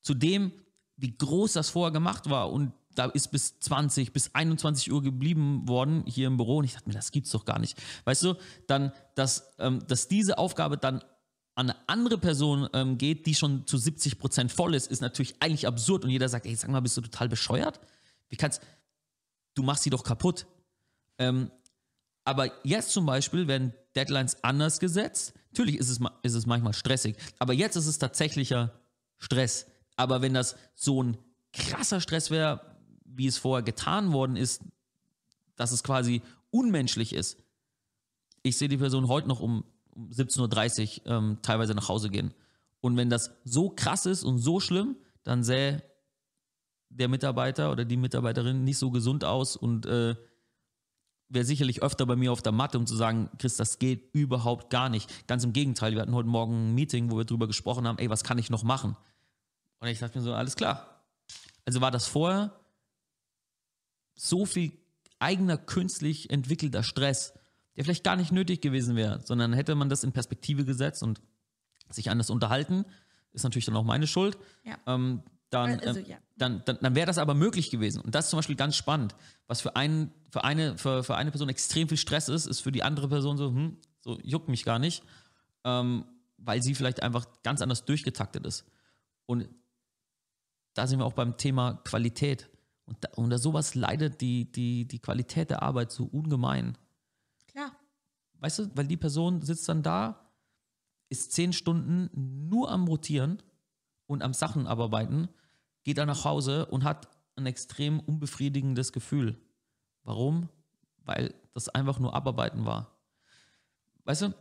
[0.00, 0.52] zu dem,
[0.96, 5.68] wie groß das vorher gemacht war und da ist bis 20, bis 21 Uhr geblieben
[5.68, 7.80] worden hier im Büro und ich dachte mir, das gibt's doch gar nicht.
[8.04, 8.34] Weißt du,
[8.66, 11.02] dann, dass, ähm, dass diese Aufgabe dann
[11.56, 15.36] an eine andere Person ähm, geht, die schon zu 70 Prozent voll ist, ist natürlich
[15.40, 17.80] eigentlich absurd und jeder sagt, ey, sag mal, bist du total bescheuert?
[18.28, 18.60] Wie kannst,
[19.54, 20.46] du machst sie doch kaputt.
[21.18, 21.50] Ähm,
[22.24, 25.34] aber jetzt zum Beispiel werden Deadlines anders gesetzt.
[25.52, 28.72] Natürlich ist es, ist es manchmal stressig, aber jetzt ist es tatsächlicher
[29.18, 29.66] Stress.
[29.96, 31.16] Aber wenn das so ein
[31.52, 32.73] krasser Stress wäre,
[33.16, 34.62] wie es vorher getan worden ist,
[35.56, 37.38] dass es quasi unmenschlich ist.
[38.42, 42.34] Ich sehe die Person heute noch um, um 17.30 Uhr ähm, teilweise nach Hause gehen.
[42.80, 45.82] Und wenn das so krass ist und so schlimm, dann sähe
[46.90, 50.14] der Mitarbeiter oder die Mitarbeiterin nicht so gesund aus und äh,
[51.28, 54.70] wäre sicherlich öfter bei mir auf der Matte, um zu sagen, Chris, das geht überhaupt
[54.70, 55.26] gar nicht.
[55.26, 58.10] Ganz im Gegenteil, wir hatten heute Morgen ein Meeting, wo wir drüber gesprochen haben, ey,
[58.10, 58.96] was kann ich noch machen?
[59.80, 61.02] Und ich dachte mir so, alles klar.
[61.64, 62.52] Also war das vorher
[64.14, 64.72] so viel
[65.18, 67.34] eigener künstlich entwickelter Stress,
[67.76, 71.20] der vielleicht gar nicht nötig gewesen wäre, sondern hätte man das in Perspektive gesetzt und
[71.90, 72.84] sich anders unterhalten,
[73.32, 74.38] ist natürlich dann auch meine Schuld.
[74.64, 74.78] Ja.
[74.86, 76.16] Ähm, dann, Also, ähm, ja.
[76.36, 78.00] dann, dann, dann wäre das aber möglich gewesen.
[78.00, 79.14] Und das ist zum Beispiel ganz spannend.
[79.46, 82.72] Was für, einen, für, eine, für, für eine Person extrem viel Stress ist, ist für
[82.72, 85.02] die andere Person so, hm, so juckt mich gar nicht,
[85.64, 86.04] ähm,
[86.38, 88.64] weil sie vielleicht einfach ganz anders durchgetaktet ist.
[89.26, 89.48] Und
[90.74, 92.50] da sind wir auch beim Thema Qualität.
[92.86, 96.76] Und da, unter sowas leidet die, die, die Qualität der Arbeit so ungemein.
[97.46, 97.72] Klar.
[98.34, 100.30] Weißt du, weil die Person sitzt dann da,
[101.08, 102.10] ist zehn Stunden
[102.48, 103.42] nur am Rotieren
[104.06, 105.28] und am Sachen abarbeiten,
[105.82, 109.40] geht dann nach Hause und hat ein extrem unbefriedigendes Gefühl.
[110.02, 110.48] Warum?
[111.04, 112.98] Weil das einfach nur Abarbeiten war.
[114.04, 114.34] Weißt du,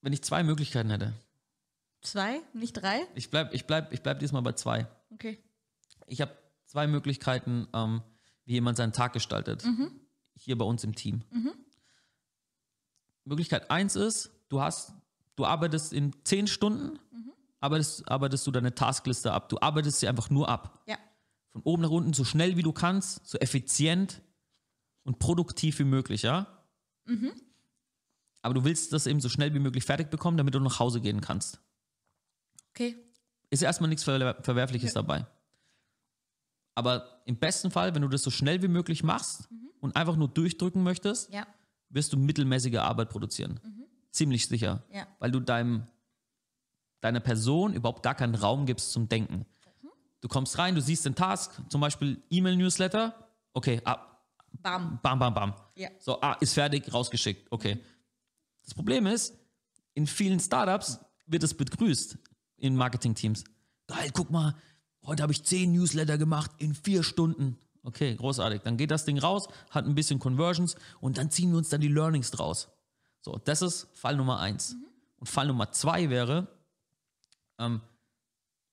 [0.00, 1.12] wenn ich zwei Möglichkeiten hätte,
[2.02, 3.00] Zwei, nicht drei?
[3.16, 4.86] ich bleib, ich bleib, ich bleib diesmal bei zwei.
[5.10, 5.38] Okay.
[6.06, 6.32] Ich habe
[6.66, 8.02] zwei Möglichkeiten, ähm,
[8.44, 9.66] wie jemand seinen Tag gestaltet.
[10.34, 11.24] Hier bei uns im Team.
[13.26, 14.92] Möglichkeit eins ist, du hast,
[15.34, 16.98] du arbeitest in zehn Stunden,
[17.60, 19.48] arbeitest, arbeitest du deine Taskliste ab.
[19.48, 20.82] Du arbeitest sie einfach nur ab.
[20.86, 20.96] Ja.
[21.50, 24.22] Von oben nach unten so schnell wie du kannst, so effizient
[25.02, 26.46] und produktiv wie möglich, ja?
[28.42, 31.00] Aber du willst das eben so schnell wie möglich fertig bekommen, damit du nach Hause
[31.00, 31.60] gehen kannst.
[32.70, 32.96] Okay.
[33.50, 35.26] Ist ja erstmal nichts Ver Verwerfliches dabei.
[36.76, 39.48] Aber im besten Fall, wenn du das so schnell wie möglich machst
[39.80, 41.46] und einfach nur durchdrücken möchtest, Ja.
[41.88, 43.58] wirst du mittelmäßige Arbeit produzieren.
[44.12, 44.84] Ziemlich sicher.
[44.92, 45.06] Ja.
[45.18, 45.86] Weil du deinem,
[47.00, 49.46] deiner Person überhaupt gar keinen Raum gibst zum Denken.
[50.20, 53.14] Du kommst rein, du siehst den Task, zum Beispiel E-Mail-Newsletter,
[53.52, 53.98] okay, ah,
[54.62, 54.98] Bam.
[55.02, 55.54] bam, bam, bam.
[55.76, 55.88] Ja.
[55.98, 57.78] So, ah, ist fertig, rausgeschickt, okay.
[58.64, 59.34] Das Problem ist,
[59.94, 62.18] in vielen Startups wird es begrüßt
[62.56, 63.44] in Marketingteams.
[63.86, 64.54] Geil, guck mal,
[65.06, 67.58] heute habe ich zehn Newsletter gemacht in vier Stunden.
[67.82, 68.62] Okay, großartig.
[68.62, 71.80] Dann geht das Ding raus, hat ein bisschen Conversions und dann ziehen wir uns dann
[71.80, 72.68] die Learnings draus.
[73.20, 74.76] So, das ist Fall Nummer eins.
[75.18, 76.48] Und Fall Nummer zwei wäre,
[77.58, 77.80] ähm,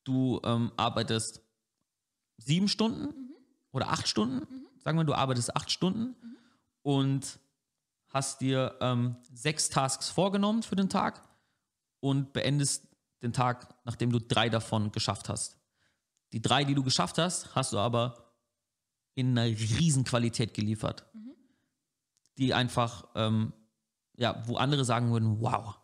[0.03, 1.41] du ähm, arbeitest
[2.37, 3.33] sieben Stunden
[3.71, 4.65] oder acht Stunden.
[4.83, 6.15] Sagen wir, du arbeitest acht Stunden
[6.81, 7.39] und
[8.09, 11.21] hast dir ähm, sechs Tasks vorgenommen für den Tag
[11.99, 12.87] und beendest
[13.21, 15.57] den Tag, nachdem du drei davon geschafft hast.
[16.33, 18.33] Die drei, die du geschafft hast, hast du aber
[19.15, 21.05] in einer riesen Qualität geliefert.
[22.39, 23.53] Die einfach, ähm,
[24.17, 25.77] ja, wo andere sagen würden, wow.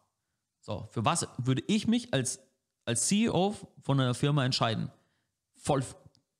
[0.61, 2.39] So, für was würde ich mich als,
[2.85, 4.91] als CEO von einer Firma entscheiden?
[5.53, 5.83] Voll,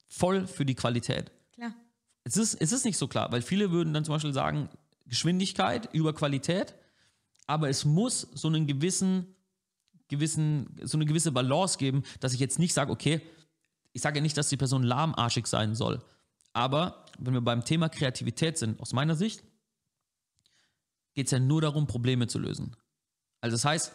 [0.07, 1.31] voll für die Qualität.
[1.53, 1.75] Klar.
[2.23, 4.69] Es ist, es ist nicht so klar, weil viele würden dann zum Beispiel sagen,
[5.05, 6.73] Geschwindigkeit über Qualität,
[7.45, 9.35] aber es muss so einen gewissen,
[10.07, 13.21] gewissen, so eine gewisse Balance geben, dass ich jetzt nicht sage, okay,
[13.93, 16.03] ich sage ja nicht, dass die Person lahmarschig sein soll,
[16.53, 19.43] aber wenn wir beim Thema Kreativität sind, aus meiner Sicht,
[21.13, 22.75] geht es ja nur darum, Probleme zu lösen.
[23.41, 23.93] Also das heißt,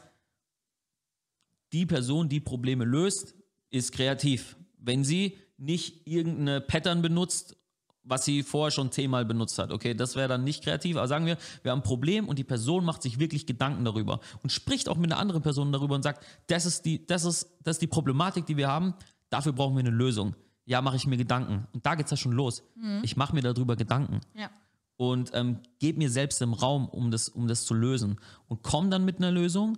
[1.72, 3.35] die Person, die Probleme löst,
[3.70, 4.57] ist kreativ.
[4.78, 7.57] Wenn sie nicht irgendeine Pattern benutzt,
[8.04, 9.72] was sie vorher schon zehnmal benutzt hat.
[9.72, 10.96] Okay, das wäre dann nicht kreativ.
[10.96, 14.20] Aber sagen wir, wir haben ein Problem und die Person macht sich wirklich Gedanken darüber
[14.42, 17.48] und spricht auch mit einer anderen Person darüber und sagt, das ist die, das ist,
[17.62, 18.94] das ist die Problematik, die wir haben.
[19.35, 20.37] Dafür brauchen wir eine Lösung.
[20.64, 21.66] Ja, mache ich mir Gedanken.
[21.73, 22.62] Und da geht es ja schon los.
[23.03, 24.49] Ich mache mir darüber Gedanken Ja.
[24.97, 28.20] und ähm, gebe mir selbst im Raum, um das, um das zu lösen.
[28.47, 29.77] Und komme dann mit einer Lösung,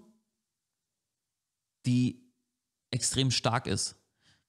[1.87, 2.23] die
[2.91, 3.97] extrem stark ist.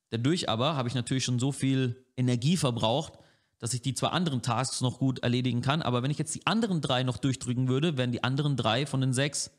[0.09, 3.13] Dadurch aber habe ich natürlich schon so viel Energie verbraucht,
[3.59, 5.81] dass ich die zwei anderen Tasks noch gut erledigen kann.
[5.81, 8.99] Aber wenn ich jetzt die anderen drei noch durchdrücken würde, wären die anderen drei von
[9.01, 9.51] den sechs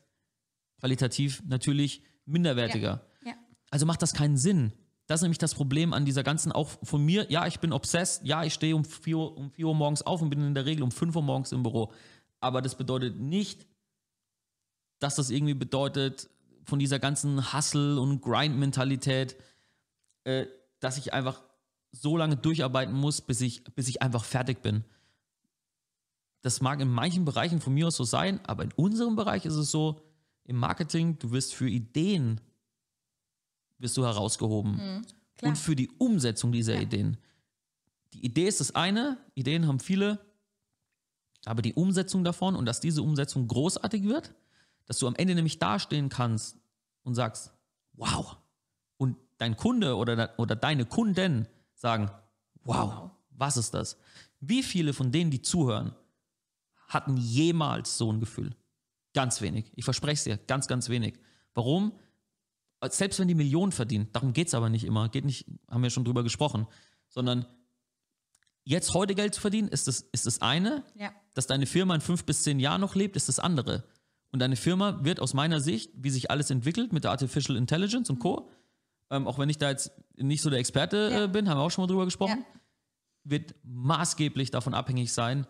[0.79, 3.05] qualitativ natürlich minderwertiger.
[3.25, 3.33] Ja.
[3.71, 4.73] Also macht das keinen Sinn.
[5.09, 8.23] Das ist nämlich das Problem an dieser ganzen, auch von mir, ja, ich bin obsessed,
[8.27, 10.67] ja, ich stehe um 4 Uhr, um 4 Uhr morgens auf und bin in der
[10.67, 11.91] Regel um 5 Uhr morgens im Büro.
[12.41, 13.65] Aber das bedeutet nicht,
[14.99, 16.29] dass das irgendwie bedeutet,
[16.63, 19.35] von dieser ganzen Hustle- und Grind-Mentalität,
[20.25, 20.45] äh,
[20.79, 21.41] dass ich einfach
[21.91, 24.83] so lange durcharbeiten muss, bis ich, bis ich einfach fertig bin.
[26.43, 29.55] Das mag in manchen Bereichen von mir aus so sein, aber in unserem Bereich ist
[29.55, 30.03] es so,
[30.43, 32.41] im Marketing, du wirst für Ideen
[33.79, 35.03] wirst du herausgehoben
[35.37, 35.49] klar.
[35.49, 36.81] und für die Umsetzung dieser Ja.
[36.81, 37.17] Ideen.
[38.13, 40.19] Die Idee ist das eine, Ideen haben viele,
[41.45, 44.33] aber die Umsetzung davon und dass diese Umsetzung großartig wird,
[44.85, 46.57] dass du am Ende nämlich dastehen kannst
[47.03, 47.51] und sagst,
[47.93, 48.37] wow.
[48.97, 52.11] Und dein Kunde oder, de- oder deine Kunden sagen,
[52.63, 53.11] wow, Wow.
[53.29, 53.97] was ist das?
[54.41, 55.93] Wie viele von denen, die zuhören,
[56.87, 58.55] hatten jemals so ein Gefühl?
[59.13, 59.71] Ganz wenig.
[59.75, 61.19] Ich verspreche es dir, ganz, ganz wenig.
[61.53, 61.93] Warum?
[62.89, 65.89] Selbst wenn die Millionen verdienen, darum geht es aber nicht immer, geht nicht, haben wir
[65.89, 66.65] schon drüber gesprochen,
[67.09, 67.45] sondern
[68.63, 71.11] jetzt heute Geld zu verdienen, ist das, ist das eine, Ja.
[71.33, 73.83] dass deine Firma in fünf bis zehn Jahren noch lebt, ist das andere.
[74.31, 78.09] Und deine Firma wird aus meiner Sicht, wie sich alles entwickelt mit der Artificial Intelligence
[78.09, 78.49] und Co.,
[79.11, 81.23] ähm, auch wenn ich da jetzt nicht so der Experte Ja.
[81.23, 82.59] äh, bin, haben wir auch schon mal drüber gesprochen, Ja.
[83.23, 85.47] wird maßgeblich davon abhängig sein,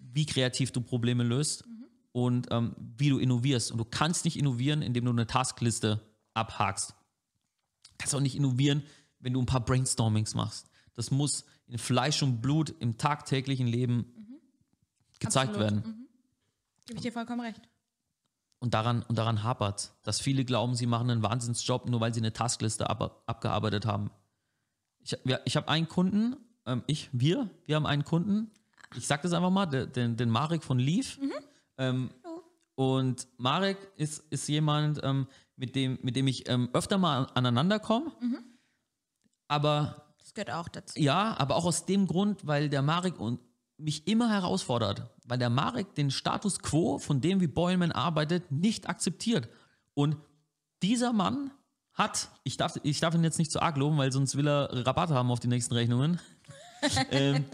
[0.00, 1.64] wie kreativ du Probleme löst
[2.12, 3.70] und ähm, wie du innovierst.
[3.70, 6.00] Und du kannst nicht innovieren, indem du eine Taskliste
[6.38, 6.90] abhakst.
[6.90, 8.82] Du kannst auch nicht innovieren,
[9.20, 10.70] wenn du ein paar Brainstormings machst.
[10.94, 14.06] Das muss in Fleisch und Blut im tagtäglichen Leben
[15.18, 15.72] gezeigt Absolut.
[15.72, 16.08] werden.
[16.86, 17.60] Gebe ich dir vollkommen recht.
[18.60, 22.20] Und daran, und daran hapert dass viele glauben, sie machen einen Wahnsinnsjob, nur weil sie
[22.20, 24.10] eine Taskliste ab, abgearbeitet haben.
[25.00, 28.50] Ich, ich habe einen Kunden, ähm, ich, wir, wir haben einen Kunden,
[28.96, 31.18] ich sag das einfach mal, den, den, Marek von Leaf.
[31.76, 32.10] Ähm,
[32.74, 35.26] und Marek ist, ist jemand, ähm,
[35.58, 38.12] mit, dem, mit dem ich ähm, öfter mal aneinander komme.
[39.48, 40.98] Aber Das gehört auch dazu.
[40.98, 43.40] ja, aber auch aus dem Grund, weil der Marek und
[43.76, 48.88] mich immer herausfordert, weil der Marek den Status quo, von dem wie Boyman arbeitet, nicht
[48.88, 49.48] akzeptiert.
[49.94, 50.16] Und
[50.82, 51.50] dieser Mann
[51.92, 54.86] hat, ich darf, ich darf ihn jetzt nicht zu arg loben, weil sonst will er
[54.86, 56.20] Rabatt haben auf die nächsten Rechnungen,
[57.10, 57.44] ähm,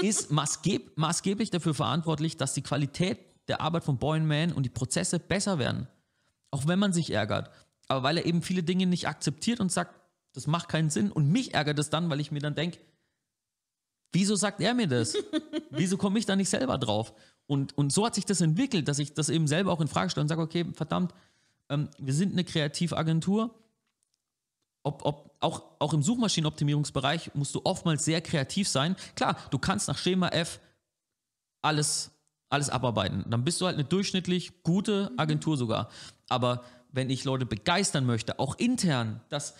[0.00, 3.18] ist maßgeb, maßgeblich dafür verantwortlich, dass die Qualität
[3.48, 5.88] der Arbeit von Boyman und die Prozesse besser werden.
[6.54, 7.50] Auch wenn man sich ärgert.
[7.88, 9.92] Aber weil er eben viele Dinge nicht akzeptiert und sagt,
[10.34, 11.10] das macht keinen Sinn.
[11.10, 12.78] Und mich ärgert es dann, weil ich mir dann denke,
[14.12, 15.16] wieso sagt er mir das?
[15.70, 17.12] wieso komme ich da nicht selber drauf?
[17.48, 20.10] Und, und so hat sich das entwickelt, dass ich das eben selber auch in Frage
[20.10, 21.12] stelle und sage, okay, verdammt,
[21.70, 23.52] ähm, wir sind eine Kreativagentur.
[24.84, 28.94] Ob, ob, auch, auch im Suchmaschinenoptimierungsbereich musst du oftmals sehr kreativ sein.
[29.16, 30.60] Klar, du kannst nach Schema F
[31.62, 32.12] alles,
[32.48, 33.24] alles abarbeiten.
[33.28, 35.90] Dann bist du halt eine durchschnittlich gute Agentur sogar.
[36.28, 39.54] Aber wenn ich Leute begeistern möchte, auch intern, dass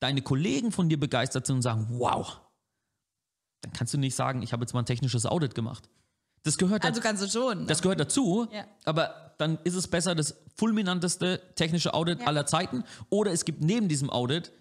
[0.00, 2.40] deine Kollegen von dir begeistert sind und sagen, wow,
[3.62, 5.88] dann kannst du nicht sagen, ich habe jetzt mal ein technisches Audit gemacht.
[6.42, 7.08] Das gehört Also dazu.
[7.08, 7.66] kannst du schon.
[7.66, 8.64] Das gehört dazu, Ja.
[8.84, 12.26] aber dann ist es besser das fulminanteste technische Audit Ja.
[12.28, 12.84] aller Zeiten.
[13.10, 14.52] Oder es gibt neben diesem Audit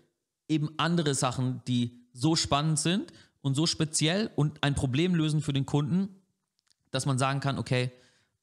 [0.48, 5.54] eben andere Sachen, die so spannend sind und so speziell und ein Problem lösen für
[5.54, 6.22] den Kunden,
[6.92, 7.92] dass man sagen kann, okay,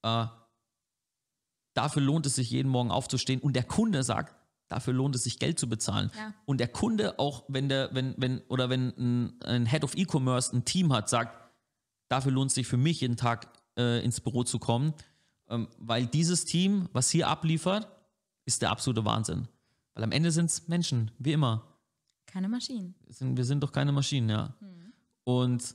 [0.02, 0.26] äh,
[1.74, 4.36] dafür lohnt es sich jeden Morgen aufzustehen und der Kunde sagt,
[4.68, 6.10] dafür lohnt es sich Geld zu bezahlen.
[6.16, 6.34] Ja.
[6.44, 10.56] Und der Kunde auch, wenn der, wenn, wenn, oder wenn ein, ein Head of E-Commerce
[10.56, 11.38] ein Team hat, sagt,
[12.08, 14.94] dafür lohnt es sich für mich jeden Tag äh, ins Büro zu kommen,
[15.48, 17.88] ähm, weil dieses Team, was hier abliefert,
[18.44, 19.48] ist der absolute Wahnsinn.
[19.94, 21.66] Weil am Ende sind es Menschen, wie immer.
[22.26, 22.94] Keine Maschinen.
[23.04, 24.54] Wir sind, wir sind doch keine Maschinen, ja.
[25.24, 25.74] Und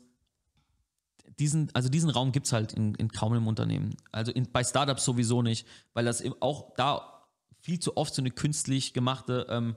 [1.40, 3.96] diesen, also diesen Raum gibt es halt in, in kaum einem Unternehmen.
[4.12, 7.26] Also in, bei Startups sowieso nicht, weil das eben auch da
[7.60, 9.76] viel zu oft so eine künstlich gemachte, ähm,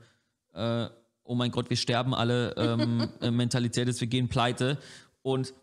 [0.54, 0.88] äh,
[1.24, 4.78] oh mein Gott, wir sterben alle ähm, äh, Mentalität ist, wir gehen pleite.
[5.22, 5.54] Und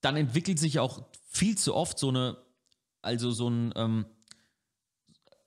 [0.00, 2.36] dann entwickelt sich auch viel zu oft so eine,
[3.02, 4.06] also so ein, ähm,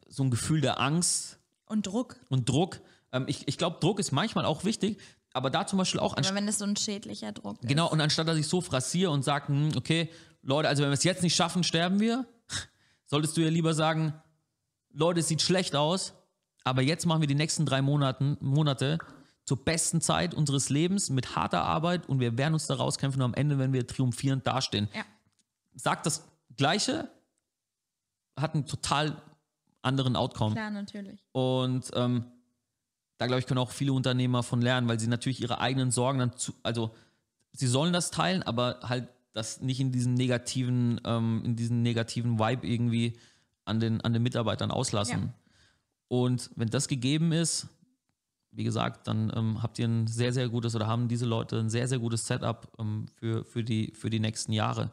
[0.07, 2.17] so ein Gefühl der Angst Und Druck.
[2.29, 2.79] und Druck.
[3.11, 4.99] Ähm, ich ich glaube, Druck ist manchmal auch wichtig,
[5.37, 7.69] aber da zum Beispiel auch Aber wenn es so ein schädlicher Druck ist.
[7.69, 10.09] Genau, und anstatt dass ich so frassiere und sage, hm, okay,
[10.41, 12.25] Leute, also wenn wir es jetzt nicht schaffen, sterben wir,
[13.05, 14.13] solltest du ja lieber sagen,
[14.91, 16.13] Leute, es sieht schlecht aus,
[16.63, 18.97] aber jetzt machen wir die nächsten drei Monaten, Monate
[19.45, 23.29] zur besten Zeit unseres Lebens mit harter Arbeit und wir werden uns da rauskämpfen und
[23.29, 24.89] am Ende, wenn wir triumphierend dastehen.
[24.93, 25.03] Ja.
[25.73, 27.09] Sagt das Gleiche,
[28.35, 29.21] hat einen total
[29.81, 30.53] anderen Outcome.
[30.53, 31.23] Klar, natürlich.
[31.31, 32.25] Und ähm,
[33.17, 36.19] da glaube ich, können auch viele Unternehmer von lernen, weil sie natürlich ihre eigenen Sorgen
[36.19, 36.93] dann zu, also
[37.51, 42.39] sie sollen das teilen, aber halt das nicht in diesen negativen, ähm, in diesen negativen
[42.39, 43.17] Vibe irgendwie
[43.65, 45.21] an den, an den Mitarbeitern auslassen.
[45.21, 45.33] Ja.
[46.07, 47.67] Und wenn das gegeben ist,
[48.51, 51.69] wie gesagt, dann ähm, habt ihr ein sehr, sehr gutes oder haben diese Leute ein
[51.69, 54.91] sehr, sehr gutes Setup ähm, für, für, die, für die nächsten Jahre.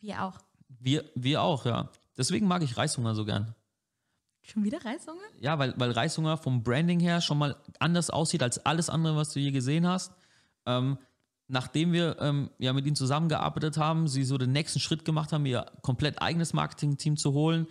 [0.00, 0.38] Wir auch.
[0.68, 1.90] Wir, wir auch, ja.
[2.16, 3.54] Deswegen mag ich Reishunger so gern.
[4.42, 5.22] Schon wieder Reishunger?
[5.40, 9.32] Ja, weil, weil Reishunger vom Branding her schon mal anders aussieht als alles andere, was
[9.32, 10.12] du je gesehen hast.
[10.66, 10.98] Ähm,
[11.48, 15.46] nachdem wir ähm, ja mit ihnen zusammengearbeitet haben, sie so den nächsten Schritt gemacht haben,
[15.46, 17.66] ihr komplett eigenes Marketing-Team zu holen.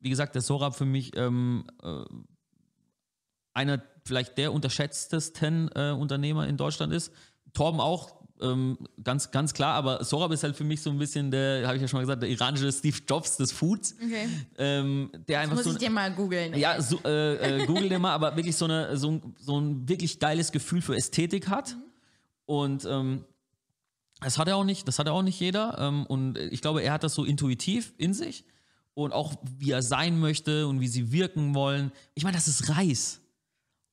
[0.00, 2.04] Wie gesagt, der Sorab für mich ähm, äh,
[3.52, 7.12] einer vielleicht der unterschätztesten äh, Unternehmer in Deutschland ist.
[7.52, 11.30] Torben auch, ähm, ganz, ganz klar, aber Sorab ist halt für mich so ein bisschen
[11.30, 13.94] der, habe ich ja schon mal gesagt, der iranische Steve Jobs des Foods.
[14.02, 14.28] Okay.
[14.58, 16.54] Ähm, der einfach Muss so ich dir mal googeln.
[16.56, 19.88] ja, so, äh, äh, google den mal, aber wirklich so, eine, so, ein- so ein
[19.88, 21.76] wirklich geiles Gefühl für Ästhetik hat.
[22.46, 23.24] Und ähm,
[24.20, 25.78] das hat er auch nicht, das hat er auch nicht jeder.
[25.78, 28.44] Ähm, und ich glaube, er hat das so intuitiv in sich.
[28.94, 31.92] Und auch wie er sein möchte und wie sie wirken wollen.
[32.14, 33.20] Ich meine, das ist Reis.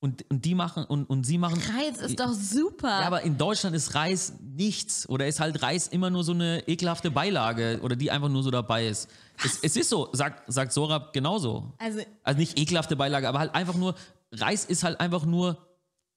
[0.00, 1.60] Und, und die machen und, und sie machen.
[1.74, 3.00] Reis ist doch super.
[3.00, 5.08] Ja, aber in Deutschland ist Reis nichts.
[5.08, 8.52] Oder ist halt Reis immer nur so eine ekelhafte Beilage oder die einfach nur so
[8.52, 9.10] dabei ist.
[9.44, 11.72] Es, es ist so, sagt, sagt Sorab genauso.
[11.78, 13.96] also, Also nicht ekelhafte Beilage, aber halt einfach nur,
[14.30, 15.58] Reis ist halt einfach nur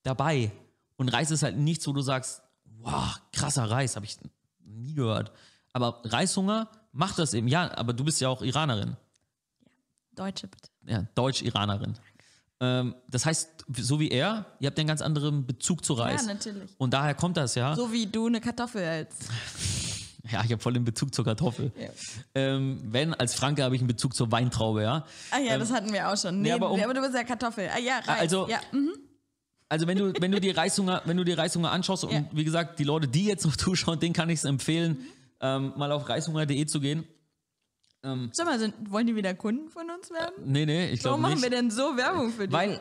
[0.04, 0.52] dabei.
[0.98, 2.44] Und Reis ist halt nichts, wo du sagst,
[2.82, 4.18] wow, krasser Reis, habe ich
[4.64, 5.32] nie gehört.
[5.74, 7.48] Aber Reishunger macht das eben.
[7.48, 8.96] Ja, aber du bist ja auch Iranerin.
[10.14, 10.70] Deutsche bitte.
[10.86, 11.96] Ja, Deutsch-Iranerin.
[12.64, 16.22] Ähm, das heißt, so wie er, ihr habt ja einen ganz anderen Bezug zu Reis.
[16.28, 16.70] Ja, natürlich.
[16.78, 17.76] Und daher kommt das, ja.
[17.76, 19.16] So wie du eine Kartoffel als.
[20.32, 21.72] Ja, ich habe voll den Bezug zur Kartoffel.
[21.78, 21.90] Ja.
[22.36, 25.04] Ähm, wenn, als Franke habe ich einen Bezug zur Weintraube, ja.
[25.32, 26.36] Ah ja, das hatten wir auch schon.
[26.42, 27.68] Nee, nee, aber aber, um- du bist ja Kartoffel.
[27.74, 28.20] Ah ja, Reis.
[28.22, 28.92] also- ja, mhm.
[29.68, 32.24] Also wenn du, wenn du die Reishunger, wenn du die Reishunger anschaust und Ja.
[32.32, 35.00] wie gesagt, die Leute, die jetzt noch zuschauen, denen kann ich es empfehlen,
[35.42, 37.04] ähm, mal auf reishunger.de zu gehen.
[38.32, 40.34] Sag mal, sind, wollen die wieder Kunden von uns werden?
[40.46, 41.52] Nee, nee, ich Warum glaube machen nicht.
[41.52, 42.54] wir denn so Werbung für die?
[42.54, 42.80] Weil,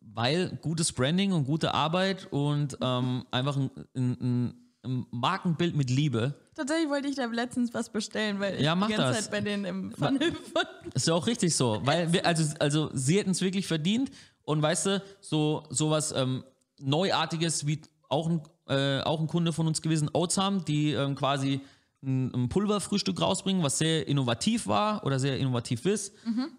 [0.00, 6.34] weil gutes Branding und gute Arbeit und ähm, einfach ein, ein, ein Markenbild mit Liebe
[6.60, 9.22] Tatsächlich wollte ich da letztens was bestellen, weil Ja, ich mach die ganze das.
[9.24, 10.62] Zeit bei denen im Funnel von.
[10.92, 11.80] Ist ja auch richtig so.
[11.84, 14.10] Weil wir, also, also sie hätten es wirklich verdient.
[14.42, 16.44] Und weißt du, so sowas ähm,
[16.78, 21.60] Neuartiges wie auch ein, äh, auch ein Kunde von uns gewesen, Oatsam, die ähm, quasi
[22.02, 26.14] ein, ein Pulverfrühstück rausbringen, was sehr innovativ war oder sehr innovativ ist.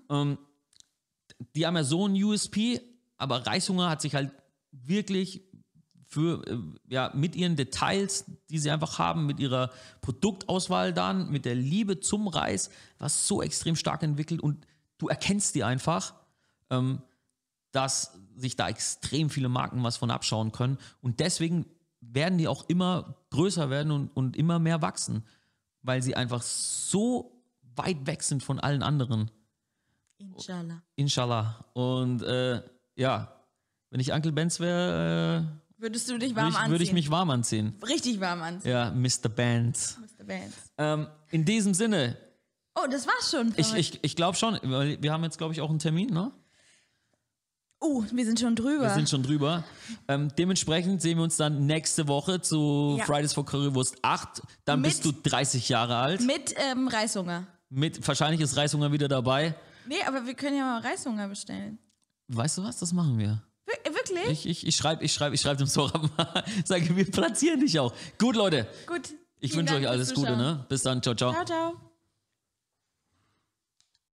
[0.09, 0.37] Ähm,
[1.55, 2.79] die haben ja so ein USP,
[3.17, 4.31] aber Reishunger hat sich halt
[4.71, 5.41] wirklich
[6.07, 6.57] für, äh,
[6.89, 11.99] ja, mit ihren Details, die sie einfach haben, mit ihrer Produktauswahl dann, mit der Liebe
[11.99, 16.13] zum Reis, was so extrem stark entwickelt und du erkennst die einfach,
[16.69, 17.01] ähm,
[17.71, 21.65] dass sich da extrem viele Marken was von abschauen können und deswegen
[22.01, 25.25] werden die auch immer größer werden und, und immer mehr wachsen,
[25.81, 27.41] weil sie einfach so
[27.75, 29.31] weit weg sind von allen anderen.
[30.17, 30.81] Inshallah.
[30.95, 31.65] Inshallah.
[31.73, 32.61] Und äh,
[32.95, 33.33] ja,
[33.89, 35.47] wenn ich Uncle Benz wäre,
[35.77, 36.71] Würdest du dich äh, warm würde ich, anziehen?
[36.71, 37.75] würde ich mich warm anziehen.
[37.87, 39.29] Richtig warm anziehen, Ja, Mr.
[39.29, 39.97] Benz.
[39.99, 40.27] Mr.
[40.27, 40.57] Vance.
[40.77, 42.17] Ähm, in diesem Sinne,
[42.75, 43.53] Oh, das war's schon.
[43.57, 46.31] ich, ich, ich glaube schon, weil wir haben jetzt, glaube ich, auch einen Termin, ne?
[47.83, 48.83] Oh, wir sind schon drüber.
[48.83, 49.63] Wir sind schon drüber.
[50.07, 53.05] Ähm, dementsprechend sehen wir uns dann nächste Woche zu Ja.
[53.05, 54.41] Fridays for Currywurst 8.
[54.65, 56.21] Dann Mit- bist du 30 Jahre alt.
[56.21, 57.47] Mit ähm, Reishunger.
[57.69, 59.55] Mit, wahrscheinlich ist Reishunger wieder dabei.
[59.87, 61.79] Nee, aber wir können ja mal Reishunger bestellen.
[62.27, 62.77] Weißt du was?
[62.77, 63.41] Das machen wir.
[63.65, 64.45] Wir- Wirklich?
[64.45, 66.43] Ich, ich, ich schreibe ich schreib, ich schreib dem Sora mal.
[66.65, 67.93] Sage, wir platzieren dich auch.
[68.19, 68.67] Gut, Leute.
[68.85, 69.09] Gut.
[69.39, 70.35] Ich wünsche euch alles Gute.
[70.37, 70.65] Ne?
[70.69, 71.01] Bis dann.
[71.01, 71.31] Ciao, ciao.
[71.33, 71.90] Ciao, ciao.